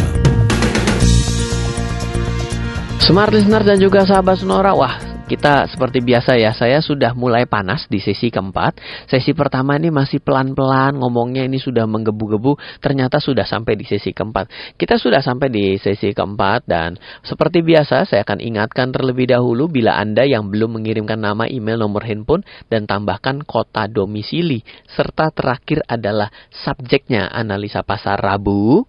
Smart 3.04 3.36
Listener 3.36 3.60
dan 3.68 3.76
juga 3.76 4.08
sahabat 4.08 4.40
Sonora, 4.40 4.72
wah 4.72 5.11
kita 5.32 5.63
seperti 5.72 6.04
biasa 6.04 6.36
ya, 6.36 6.52
saya 6.52 6.84
sudah 6.84 7.15
mulai 7.15 7.48
panas 7.48 7.88
di 7.88 8.04
sesi 8.04 8.28
keempat. 8.28 8.84
Sesi 9.08 9.32
pertama 9.32 9.80
ini 9.80 9.88
masih 9.88 10.20
pelan-pelan, 10.20 11.00
ngomongnya 11.00 11.48
ini 11.48 11.56
sudah 11.56 11.88
menggebu-gebu, 11.88 12.84
ternyata 12.84 13.24
sudah 13.24 13.48
sampai 13.48 13.80
di 13.80 13.88
sesi 13.88 14.12
keempat. 14.12 14.76
Kita 14.76 15.00
sudah 15.00 15.24
sampai 15.24 15.48
di 15.48 15.80
sesi 15.80 16.12
keempat 16.12 16.67
dan 16.67 17.00
seperti 17.24 17.63
biasa 17.63 18.04
saya 18.04 18.28
akan 18.28 18.44
ingatkan 18.44 18.91
terlebih 18.91 19.32
dahulu 19.32 19.72
bila 19.72 19.96
Anda 19.96 20.28
yang 20.28 20.52
belum 20.52 20.84
mengirimkan 20.84 21.24
nama 21.24 21.48
email 21.48 21.80
nomor 21.80 22.04
handphone 22.04 22.44
dan 22.67 22.84
tambahkan 22.84 23.48
kota 23.48 23.88
domisili 23.88 24.60
serta 24.91 25.32
terakhir 25.32 25.88
adalah 25.88 26.28
subjeknya 26.52 27.32
analisa 27.32 27.88
pasar 27.88 28.20
Rabu 28.20 28.84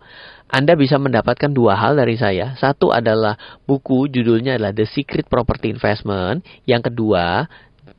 anda 0.53 0.77
bisa 0.77 1.01
mendapatkan 1.01 1.49
dua 1.49 1.81
hal 1.81 1.97
dari 1.97 2.21
saya. 2.21 2.53
Satu 2.61 2.93
adalah 2.93 3.41
buku 3.65 4.13
judulnya 4.13 4.61
adalah 4.61 4.77
The 4.77 4.85
Secret 4.85 5.25
Property 5.25 5.73
Investment. 5.73 6.45
Yang 6.69 6.93
kedua, 6.93 7.49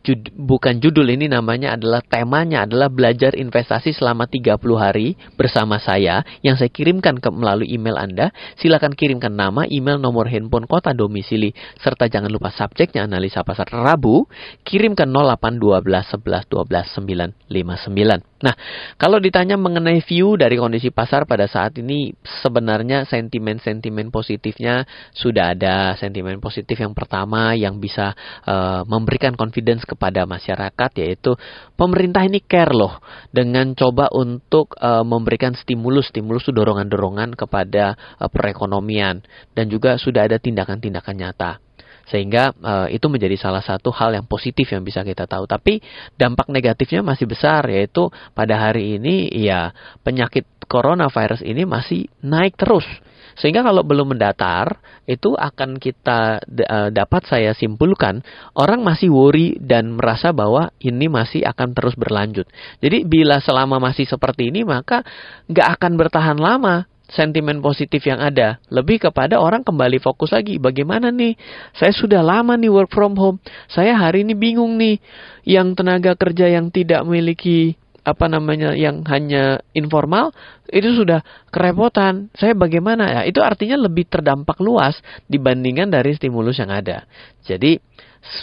jud, 0.06 0.30
bukan 0.38 0.78
judul 0.78 1.10
ini 1.18 1.26
namanya 1.26 1.74
adalah 1.74 2.06
temanya 2.06 2.70
adalah 2.70 2.94
belajar 2.94 3.34
investasi 3.34 3.98
selama 3.98 4.30
30 4.30 4.54
hari 4.78 5.18
bersama 5.34 5.82
saya 5.82 6.22
yang 6.46 6.54
saya 6.54 6.70
kirimkan 6.70 7.18
ke 7.18 7.30
melalui 7.34 7.74
email 7.74 7.98
Anda. 7.98 8.30
Silakan 8.62 8.94
kirimkan 8.94 9.34
nama, 9.34 9.66
email, 9.66 9.98
nomor 9.98 10.30
handphone, 10.30 10.70
kota 10.70 10.94
domisili 10.94 11.58
serta 11.82 12.06
jangan 12.06 12.30
lupa 12.30 12.54
subjeknya 12.54 13.10
analisa 13.10 13.42
pasar 13.42 13.66
Rabu. 13.74 14.30
Kirimkan 14.62 15.10
0812 15.10 16.22
11 16.22 16.54
12 16.54 17.50
959. 17.50 18.33
Nah, 18.44 18.52
kalau 19.00 19.24
ditanya 19.24 19.56
mengenai 19.56 20.04
view 20.04 20.36
dari 20.36 20.60
kondisi 20.60 20.92
pasar 20.92 21.24
pada 21.24 21.48
saat 21.48 21.80
ini, 21.80 22.12
sebenarnya 22.44 23.08
sentimen-sentimen 23.08 24.12
positifnya 24.12 24.84
sudah 25.16 25.56
ada. 25.56 25.96
Sentimen 25.96 26.44
positif 26.44 26.76
yang 26.76 26.92
pertama 26.92 27.56
yang 27.56 27.80
bisa 27.80 28.12
uh, 28.44 28.84
memberikan 28.84 29.40
confidence 29.40 29.88
kepada 29.88 30.28
masyarakat, 30.28 30.92
yaitu 31.00 31.40
pemerintah 31.80 32.28
ini 32.28 32.44
care 32.44 32.76
loh 32.76 33.00
dengan 33.32 33.72
coba 33.80 34.12
untuk 34.12 34.76
uh, 34.76 35.08
memberikan 35.08 35.56
stimulus, 35.56 36.12
stimulus 36.12 36.44
dorongan-dorongan 36.52 37.40
kepada 37.40 37.96
uh, 38.20 38.28
perekonomian. 38.28 39.24
Dan 39.56 39.72
juga 39.72 39.96
sudah 39.96 40.28
ada 40.28 40.36
tindakan-tindakan 40.36 41.16
nyata 41.16 41.64
sehingga 42.08 42.52
uh, 42.60 42.88
itu 42.92 43.08
menjadi 43.08 43.40
salah 43.40 43.64
satu 43.64 43.92
hal 43.96 44.16
yang 44.16 44.28
positif 44.28 44.70
yang 44.72 44.84
bisa 44.84 45.02
kita 45.08 45.24
tahu. 45.24 45.48
Tapi 45.48 45.80
dampak 46.20 46.52
negatifnya 46.52 47.00
masih 47.04 47.28
besar 47.28 47.64
yaitu 47.72 48.12
pada 48.36 48.60
hari 48.60 49.00
ini 49.00 49.32
ya 49.32 49.72
penyakit 50.04 50.44
coronavirus 50.68 51.44
ini 51.44 51.64
masih 51.64 52.08
naik 52.24 52.56
terus 52.60 52.86
Sehingga 53.34 53.66
kalau 53.66 53.82
belum 53.82 54.14
mendatar, 54.14 54.78
itu 55.10 55.34
akan 55.34 55.82
kita 55.82 56.38
uh, 56.46 56.90
dapat 56.94 57.26
saya 57.26 57.52
simpulkan 57.58 58.22
orang 58.54 58.86
masih 58.86 59.10
worry 59.10 59.58
dan 59.58 59.98
merasa 59.98 60.30
bahwa 60.30 60.70
ini 60.78 61.10
masih 61.10 61.42
akan 61.42 61.74
terus 61.74 61.98
berlanjut. 61.98 62.46
Jadi 62.80 63.04
bila 63.04 63.42
selama 63.42 63.82
masih 63.82 64.06
seperti 64.06 64.54
ini 64.54 64.62
maka 64.62 65.02
nggak 65.50 65.68
akan 65.82 65.92
bertahan 65.98 66.38
lama 66.38 66.86
sentimen 67.12 67.60
positif 67.60 68.04
yang 68.08 68.24
ada. 68.24 68.60
Lebih 68.72 69.10
kepada 69.10 69.40
orang 69.40 69.62
kembali 69.66 70.00
fokus 70.00 70.32
lagi. 70.32 70.58
Bagaimana 70.58 71.12
nih? 71.12 71.36
Saya 71.76 71.92
sudah 71.92 72.22
lama 72.24 72.56
nih 72.56 72.72
work 72.72 72.92
from 72.92 73.18
home. 73.20 73.38
Saya 73.68 73.98
hari 73.98 74.24
ini 74.24 74.34
bingung 74.38 74.80
nih. 74.80 75.00
Yang 75.44 75.84
tenaga 75.84 76.16
kerja 76.16 76.48
yang 76.48 76.72
tidak 76.72 77.04
memiliki 77.04 77.76
apa 78.04 78.28
namanya 78.28 78.76
yang 78.76 79.00
hanya 79.08 79.64
informal 79.72 80.36
itu 80.68 80.92
sudah 80.92 81.24
kerepotan. 81.52 82.28
Saya 82.36 82.52
bagaimana 82.52 83.08
ya? 83.08 83.22
Itu 83.24 83.40
artinya 83.40 83.80
lebih 83.80 84.12
terdampak 84.12 84.60
luas 84.60 85.00
dibandingkan 85.32 85.88
dari 85.88 86.12
stimulus 86.16 86.60
yang 86.60 86.72
ada. 86.72 87.08
Jadi 87.48 87.80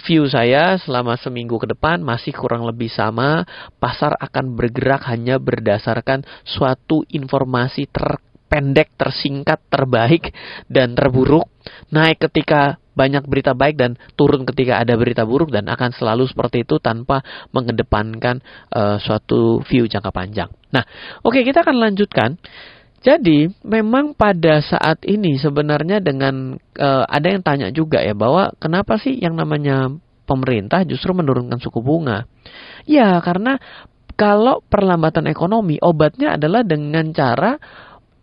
view 0.04 0.28
saya 0.28 0.76
selama 0.76 1.16
seminggu 1.16 1.56
ke 1.56 1.68
depan 1.72 2.00
masih 2.00 2.32
kurang 2.32 2.64
lebih 2.64 2.88
sama. 2.88 3.44
Pasar 3.76 4.16
akan 4.16 4.56
bergerak 4.56 5.04
hanya 5.08 5.36
berdasarkan 5.36 6.24
suatu 6.44 7.04
informasi 7.12 7.88
ter 7.88 8.20
pendek, 8.50 8.90
tersingkat, 8.98 9.62
terbaik, 9.70 10.34
dan 10.66 10.98
terburuk. 10.98 11.46
Naik 11.94 12.18
ketika 12.28 12.82
banyak 12.90 13.24
berita 13.24 13.54
baik 13.54 13.78
dan 13.78 13.94
turun 14.18 14.42
ketika 14.44 14.82
ada 14.82 14.98
berita 14.98 15.22
buruk 15.24 15.54
dan 15.54 15.70
akan 15.70 15.94
selalu 15.94 16.26
seperti 16.26 16.66
itu 16.66 16.82
tanpa 16.82 17.22
mengedepankan 17.54 18.42
uh, 18.74 18.98
suatu 18.98 19.62
view 19.64 19.86
jangka 19.86 20.10
panjang. 20.10 20.50
Nah, 20.74 20.84
oke 21.24 21.40
okay, 21.40 21.42
kita 21.46 21.62
akan 21.64 21.78
lanjutkan. 21.78 22.36
Jadi 23.00 23.48
memang 23.64 24.12
pada 24.12 24.60
saat 24.60 25.00
ini 25.08 25.40
sebenarnya 25.40 26.04
dengan 26.04 26.60
uh, 26.76 27.04
ada 27.08 27.32
yang 27.32 27.40
tanya 27.40 27.72
juga 27.72 28.04
ya 28.04 28.12
bahwa 28.12 28.52
kenapa 28.60 29.00
sih 29.00 29.16
yang 29.16 29.40
namanya 29.40 29.88
pemerintah 30.28 30.84
justru 30.84 31.16
menurunkan 31.16 31.56
suku 31.64 31.80
bunga? 31.80 32.28
Ya 32.84 33.16
karena 33.24 33.56
kalau 34.20 34.60
perlambatan 34.68 35.32
ekonomi 35.32 35.80
obatnya 35.80 36.36
adalah 36.36 36.60
dengan 36.60 37.08
cara 37.16 37.56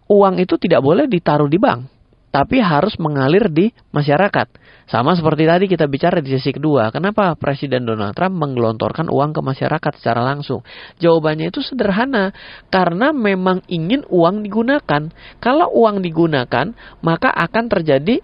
uang 0.08 0.39
itu 0.39 0.56
tidak 0.60 0.82
boleh 0.84 1.06
ditaruh 1.06 1.48
di 1.52 1.60
bank, 1.60 1.88
tapi 2.32 2.60
harus 2.60 2.96
mengalir 3.00 3.48
di 3.52 3.72
masyarakat. 3.91 4.48
Sama 4.88 5.20
seperti 5.20 5.43
tadi 5.43 5.65
kita 5.67 5.84
bicara 5.84 6.24
di 6.24 6.32
sesi 6.32 6.56
kedua, 6.56 6.88
kenapa 6.96 7.36
Presiden 7.36 7.84
Donald 7.84 8.15
Trump 8.15 8.39
menggelontorkan 8.39 9.12
uang 9.12 9.36
ke 9.36 9.41
masyarakat 9.43 9.91
secara 10.00 10.24
langsung? 10.24 10.63
Jawabannya 11.04 11.52
itu 11.52 11.60
sederhana, 11.60 12.32
karena 12.72 13.12
memang 13.12 13.67
ingin 13.67 14.08
uang 14.08 14.48
digunakan. 14.48 15.12
Kalau 15.43 15.67
uang 15.76 16.00
digunakan, 16.00 16.72
maka 17.04 17.30
akan 17.36 17.67
terjadi 17.67 18.24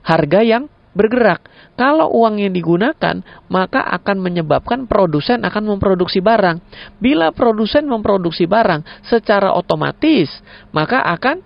harga 0.00 0.40
yang 0.40 0.72
bergerak. 0.98 1.46
Kalau 1.78 2.10
uang 2.10 2.42
yang 2.42 2.50
digunakan, 2.50 3.22
maka 3.46 3.86
akan 3.86 4.18
menyebabkan 4.18 4.90
produsen 4.90 5.46
akan 5.46 5.78
memproduksi 5.78 6.18
barang. 6.18 6.58
Bila 6.98 7.30
produsen 7.30 7.86
memproduksi 7.86 8.50
barang 8.50 9.06
secara 9.06 9.54
otomatis, 9.54 10.26
maka 10.74 11.06
akan 11.06 11.38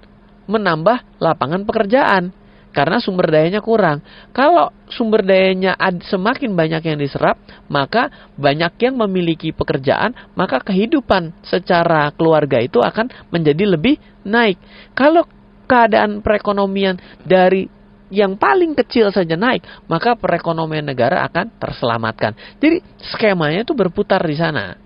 menambah 0.49 1.21
lapangan 1.21 1.69
pekerjaan 1.69 2.33
karena 2.73 2.99
sumber 2.99 3.29
dayanya 3.29 3.61
kurang. 3.61 4.01
Kalau 4.33 4.73
sumber 4.89 5.21
dayanya 5.21 5.77
semakin 6.09 6.57
banyak 6.57 6.83
yang 6.89 6.99
diserap, 6.99 7.37
maka 7.69 8.09
banyak 8.41 8.73
yang 8.81 8.97
memiliki 8.97 9.53
pekerjaan, 9.53 10.17
maka 10.33 10.65
kehidupan 10.65 11.37
secara 11.45 12.09
keluarga 12.17 12.59
itu 12.59 12.81
akan 12.81 13.13
menjadi 13.29 13.77
lebih 13.77 14.01
naik. 14.25 14.57
Kalau 14.97 15.29
keadaan 15.69 16.25
perekonomian 16.25 16.97
dari 17.23 17.69
yang 18.13 18.37
paling 18.37 18.77
kecil 18.77 19.09
saja 19.09 19.41
naik, 19.41 19.65
maka 19.89 20.13
perekonomian 20.21 20.85
negara 20.85 21.25
akan 21.25 21.57
terselamatkan. 21.57 22.37
Jadi 22.61 22.85
skemanya 23.01 23.65
itu 23.65 23.73
berputar 23.73 24.21
di 24.21 24.37
sana. 24.37 24.77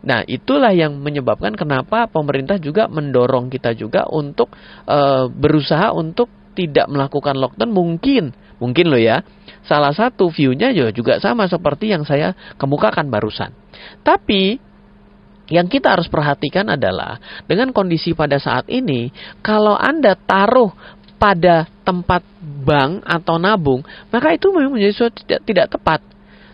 Nah, 0.00 0.24
itulah 0.28 0.72
yang 0.72 0.96
menyebabkan 0.96 1.56
kenapa 1.56 2.08
pemerintah 2.08 2.60
juga 2.60 2.88
mendorong 2.88 3.48
kita 3.52 3.72
juga 3.76 4.08
untuk 4.08 4.52
e, 4.84 4.98
berusaha 5.28 5.92
untuk 5.92 6.28
tidak 6.56 6.88
melakukan 6.88 7.36
lockdown 7.36 7.72
mungkin, 7.72 8.32
mungkin 8.60 8.86
loh 8.92 9.00
ya. 9.00 9.24
Salah 9.64 9.92
satu 9.92 10.28
view-nya 10.32 10.72
juga 10.92 11.20
sama 11.20 11.48
seperti 11.48 11.92
yang 11.92 12.04
saya 12.04 12.32
kemukakan 12.56 13.12
barusan. 13.12 13.52
Tapi 14.04 14.56
yang 15.52 15.68
kita 15.68 15.98
harus 15.98 16.08
perhatikan 16.08 16.68
adalah 16.72 17.20
dengan 17.44 17.74
kondisi 17.74 18.16
pada 18.16 18.40
saat 18.40 18.70
ini, 18.72 19.12
kalau 19.44 19.76
Anda 19.76 20.16
taruh 20.16 20.72
pada 21.20 21.68
tempat 21.84 22.24
bank 22.60 23.02
atau 23.08 23.40
nabung, 23.40 23.80
maka 24.12 24.36
itu 24.36 24.52
memang 24.52 24.76
menjadi 24.76 24.92
sesuatu 24.92 25.16
tidak, 25.24 25.40
tidak 25.48 25.66
tepat. 25.72 26.00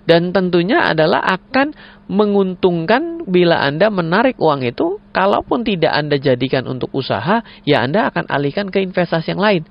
Dan 0.06 0.30
tentunya 0.30 0.86
adalah 0.86 1.18
akan 1.18 1.74
menguntungkan 2.06 3.26
bila 3.26 3.58
Anda 3.66 3.90
menarik 3.90 4.38
uang 4.38 4.62
itu, 4.62 5.02
kalaupun 5.10 5.66
tidak 5.66 5.90
Anda 5.90 6.22
jadikan 6.22 6.70
untuk 6.70 6.94
usaha, 6.94 7.42
ya 7.66 7.82
Anda 7.82 8.14
akan 8.14 8.30
alihkan 8.30 8.70
ke 8.70 8.78
investasi 8.86 9.34
yang 9.34 9.42
lain. 9.42 9.62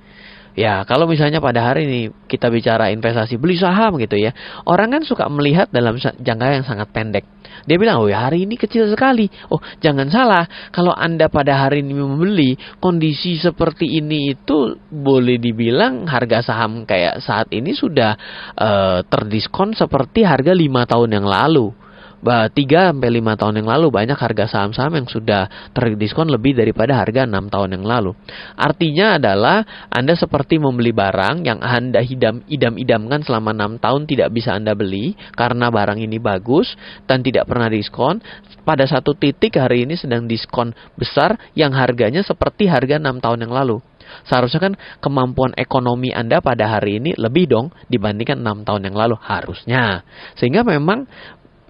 Ya, 0.56 0.88
kalau 0.88 1.04
misalnya 1.04 1.44
pada 1.44 1.68
hari 1.68 1.84
ini 1.84 2.02
kita 2.32 2.48
bicara 2.48 2.88
investasi 2.88 3.36
beli 3.36 3.60
saham 3.60 4.00
gitu 4.00 4.16
ya, 4.16 4.32
orang 4.64 4.88
kan 4.88 5.04
suka 5.04 5.28
melihat 5.28 5.68
dalam 5.68 6.00
jangka 6.00 6.48
yang 6.48 6.64
sangat 6.64 6.96
pendek. 6.96 7.28
Dia 7.68 7.76
bilang, 7.76 8.00
oh 8.00 8.08
ya 8.08 8.24
hari 8.24 8.48
ini 8.48 8.56
kecil 8.56 8.88
sekali. 8.88 9.28
Oh 9.52 9.60
jangan 9.84 10.08
salah, 10.08 10.48
kalau 10.72 10.96
Anda 10.96 11.28
pada 11.28 11.68
hari 11.68 11.84
ini 11.84 12.00
membeli, 12.00 12.56
kondisi 12.80 13.36
seperti 13.36 14.00
ini 14.00 14.32
itu 14.32 14.80
boleh 14.88 15.36
dibilang 15.44 16.08
harga 16.08 16.40
saham 16.40 16.88
kayak 16.88 17.20
saat 17.20 17.52
ini 17.52 17.76
sudah 17.76 18.16
uh, 18.56 19.04
terdiskon 19.12 19.76
seperti 19.76 20.24
harga 20.24 20.56
lima 20.56 20.88
tahun 20.88 21.20
yang 21.20 21.28
lalu. 21.28 21.85
3 22.26 22.52
sampai 22.92 23.10
5 23.22 23.40
tahun 23.40 23.56
yang 23.62 23.70
lalu 23.70 23.88
banyak 23.94 24.18
harga 24.18 24.50
saham-saham 24.50 24.98
yang 24.98 25.08
sudah 25.08 25.72
terdiskon 25.78 26.28
lebih 26.28 26.58
daripada 26.58 26.98
harga 26.98 27.30
6 27.30 27.54
tahun 27.54 27.70
yang 27.78 27.86
lalu. 27.86 28.18
Artinya 28.58 29.22
adalah 29.22 29.62
Anda 29.94 30.18
seperti 30.18 30.58
membeli 30.58 30.90
barang 30.90 31.46
yang 31.46 31.62
Anda 31.62 32.02
idam 32.02 32.42
idam-idamkan 32.50 33.22
selama 33.22 33.54
6 33.54 33.78
tahun 33.78 34.02
tidak 34.10 34.30
bisa 34.34 34.58
Anda 34.58 34.74
beli 34.74 35.14
karena 35.38 35.70
barang 35.70 36.02
ini 36.02 36.18
bagus 36.18 36.74
dan 37.06 37.22
tidak 37.22 37.46
pernah 37.46 37.70
diskon. 37.70 38.20
Pada 38.66 38.90
satu 38.90 39.14
titik 39.14 39.62
hari 39.62 39.86
ini 39.86 39.94
sedang 39.94 40.26
diskon 40.26 40.74
besar 40.98 41.38
yang 41.54 41.70
harganya 41.78 42.26
seperti 42.26 42.66
harga 42.66 42.98
6 42.98 43.22
tahun 43.22 43.46
yang 43.46 43.54
lalu. 43.54 43.78
Seharusnya 44.26 44.62
kan 44.62 44.74
kemampuan 45.02 45.54
ekonomi 45.58 46.14
Anda 46.14 46.40
pada 46.40 46.70
hari 46.78 47.02
ini 47.02 47.18
lebih 47.18 47.50
dong 47.50 47.74
dibandingkan 47.90 48.42
6 48.42 48.66
tahun 48.66 48.82
yang 48.90 48.96
lalu 48.98 49.16
harusnya. 49.22 50.06
Sehingga 50.38 50.66
memang 50.66 51.10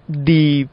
di 0.06 0.64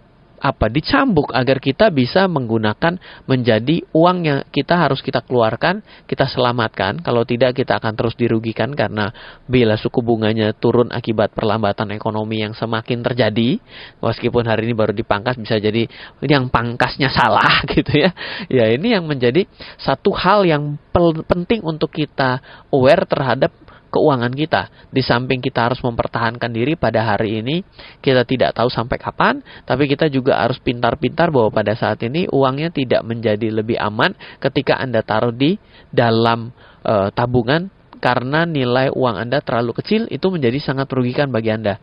apa 0.43 0.67
dicambuk 0.67 1.31
agar 1.31 1.63
kita 1.63 1.87
bisa 1.87 2.27
menggunakan 2.27 2.99
menjadi 3.31 3.79
uang 3.95 4.17
yang 4.27 4.39
kita 4.51 4.75
harus 4.75 4.99
kita 4.99 5.23
keluarkan, 5.23 5.79
kita 6.03 6.27
selamatkan. 6.27 6.99
Kalau 6.99 7.23
tidak 7.23 7.55
kita 7.55 7.79
akan 7.79 7.95
terus 7.95 8.11
dirugikan 8.19 8.75
karena 8.75 9.15
bila 9.47 9.79
suku 9.79 10.03
bunganya 10.03 10.51
turun 10.51 10.91
akibat 10.91 11.31
perlambatan 11.31 11.95
ekonomi 11.95 12.43
yang 12.43 12.51
semakin 12.51 12.99
terjadi, 12.99 13.55
meskipun 14.03 14.43
hari 14.43 14.67
ini 14.67 14.75
baru 14.75 14.91
dipangkas 14.91 15.39
bisa 15.39 15.63
jadi 15.63 15.87
yang 16.19 16.51
pangkasnya 16.51 17.07
salah 17.07 17.63
gitu 17.73 18.03
ya. 18.03 18.11
Ya 18.51 18.67
ini 18.67 18.91
yang 18.99 19.07
menjadi 19.07 19.47
satu 19.79 20.11
hal 20.11 20.43
yang 20.43 20.75
penting 21.23 21.63
untuk 21.63 21.95
kita 21.95 22.43
aware 22.67 23.07
terhadap 23.07 23.62
keuangan 23.93 24.33
kita. 24.33 24.89
Di 24.89 25.05
samping 25.05 25.37
kita 25.37 25.69
harus 25.69 25.77
mempertahankan 25.85 26.49
diri 26.49 26.73
pada 26.73 27.05
hari 27.05 27.45
ini, 27.45 27.61
kita 28.01 28.25
tidak 28.25 28.57
tahu 28.57 28.73
sampai 28.73 28.97
kapan, 28.97 29.45
tapi 29.69 29.85
kita 29.85 30.09
juga 30.09 30.41
harus 30.41 30.57
pintar-pintar 30.57 31.29
bahwa 31.29 31.53
pada 31.53 31.77
saat 31.77 32.01
ini 32.01 32.25
uangnya 32.33 32.73
tidak 32.73 33.05
menjadi 33.05 33.53
lebih 33.53 33.77
aman 33.77 34.17
ketika 34.41 34.81
Anda 34.81 35.05
taruh 35.05 35.29
di 35.29 35.61
dalam 35.93 36.49
e, 36.81 37.13
tabungan 37.13 37.69
karena 38.01 38.43
nilai 38.43 38.91
uang 38.91 39.15
Anda 39.15 39.39
terlalu 39.39 39.79
kecil 39.79 40.11
itu 40.11 40.27
menjadi 40.27 40.59
sangat 40.59 40.91
merugikan 40.91 41.31
bagi 41.31 41.55
Anda 41.55 41.79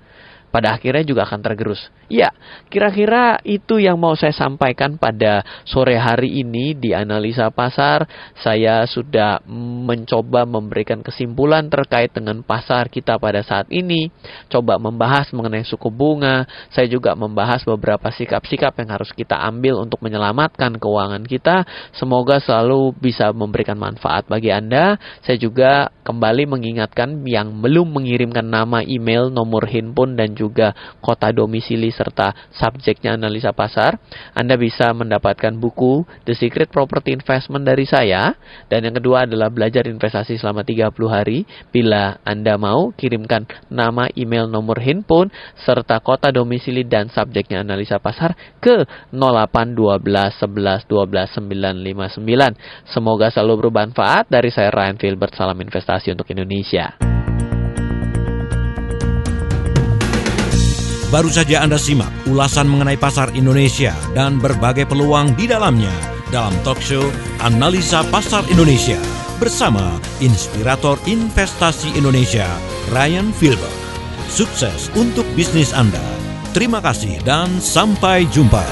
pada 0.50 0.74
akhirnya 0.74 1.06
juga 1.06 1.24
akan 1.24 1.40
tergerus. 1.40 1.78
Ya, 2.10 2.34
kira-kira 2.66 3.38
itu 3.46 3.78
yang 3.78 3.94
mau 3.94 4.18
saya 4.18 4.34
sampaikan 4.34 4.98
pada 4.98 5.46
sore 5.62 5.94
hari 5.94 6.42
ini 6.42 6.74
di 6.74 6.90
analisa 6.90 7.54
pasar. 7.54 8.02
Saya 8.42 8.82
sudah 8.90 9.38
mencoba 9.46 10.42
memberikan 10.42 11.06
kesimpulan 11.06 11.70
terkait 11.70 12.10
dengan 12.10 12.42
pasar 12.42 12.90
kita 12.90 13.14
pada 13.22 13.46
saat 13.46 13.70
ini. 13.70 14.10
Coba 14.50 14.82
membahas 14.82 15.30
mengenai 15.30 15.62
suku 15.62 15.86
bunga. 15.86 16.50
Saya 16.74 16.90
juga 16.90 17.14
membahas 17.14 17.62
beberapa 17.62 18.10
sikap-sikap 18.10 18.74
yang 18.82 18.90
harus 18.90 19.14
kita 19.14 19.38
ambil 19.38 19.78
untuk 19.78 20.02
menyelamatkan 20.02 20.82
keuangan 20.82 21.22
kita. 21.22 21.62
Semoga 21.94 22.42
selalu 22.42 22.90
bisa 22.98 23.30
memberikan 23.30 23.78
manfaat 23.78 24.26
bagi 24.26 24.50
Anda. 24.50 24.98
Saya 25.22 25.38
juga 25.38 25.94
kembali 26.02 26.50
mengingatkan 26.50 27.22
yang 27.22 27.62
belum 27.62 27.94
mengirimkan 27.94 28.50
nama, 28.50 28.82
email, 28.82 29.30
nomor 29.30 29.70
handphone 29.70 30.18
dan 30.18 30.34
juga 30.40 30.72
kota 31.04 31.28
domisili 31.28 31.92
serta 31.92 32.32
subjeknya 32.56 33.20
analisa 33.20 33.52
pasar. 33.52 34.00
Anda 34.32 34.56
bisa 34.56 34.96
mendapatkan 34.96 35.52
buku 35.60 36.08
The 36.24 36.32
Secret 36.32 36.72
Property 36.72 37.12
Investment 37.12 37.68
dari 37.68 37.84
saya. 37.84 38.32
Dan 38.72 38.88
yang 38.88 38.96
kedua 38.96 39.28
adalah 39.28 39.52
belajar 39.52 39.84
investasi 39.84 40.40
selama 40.40 40.64
30 40.64 40.88
hari. 41.12 41.44
Bila 41.68 42.16
Anda 42.24 42.56
mau, 42.56 42.96
kirimkan 42.96 43.44
nama, 43.68 44.08
email, 44.16 44.48
nomor 44.48 44.80
handphone, 44.80 45.28
serta 45.60 46.00
kota 46.00 46.32
domisili 46.32 46.88
dan 46.88 47.12
subjeknya 47.12 47.60
analisa 47.60 48.00
pasar 48.00 48.32
ke 48.64 48.88
0812 49.12 50.40
11 50.40 50.88
12 50.88 51.36
959. 52.16 52.88
Semoga 52.88 53.28
selalu 53.28 53.68
bermanfaat. 53.68 54.32
Dari 54.32 54.48
saya 54.48 54.72
Ryan 54.72 54.96
Filbert, 54.96 55.36
salam 55.36 55.58
investasi 55.60 56.14
untuk 56.14 56.30
Indonesia. 56.32 57.19
Baru 61.10 61.26
saja 61.26 61.66
Anda 61.66 61.74
simak 61.74 62.14
ulasan 62.30 62.70
mengenai 62.70 62.94
pasar 62.94 63.34
Indonesia 63.34 63.90
dan 64.14 64.38
berbagai 64.38 64.86
peluang 64.86 65.34
di 65.34 65.50
dalamnya 65.50 65.90
dalam 66.30 66.54
talk 66.62 66.78
show 66.78 67.02
Analisa 67.42 68.06
Pasar 68.14 68.46
Indonesia 68.46 68.94
bersama 69.42 69.98
inspirator 70.22 71.02
investasi 71.10 71.98
Indonesia, 71.98 72.46
Ryan 72.94 73.34
Filbert. 73.34 73.74
Sukses 74.30 74.86
untuk 74.94 75.26
bisnis 75.34 75.74
Anda. 75.74 76.02
Terima 76.54 76.78
kasih 76.78 77.18
dan 77.26 77.58
sampai 77.58 78.30
jumpa. 78.30 78.62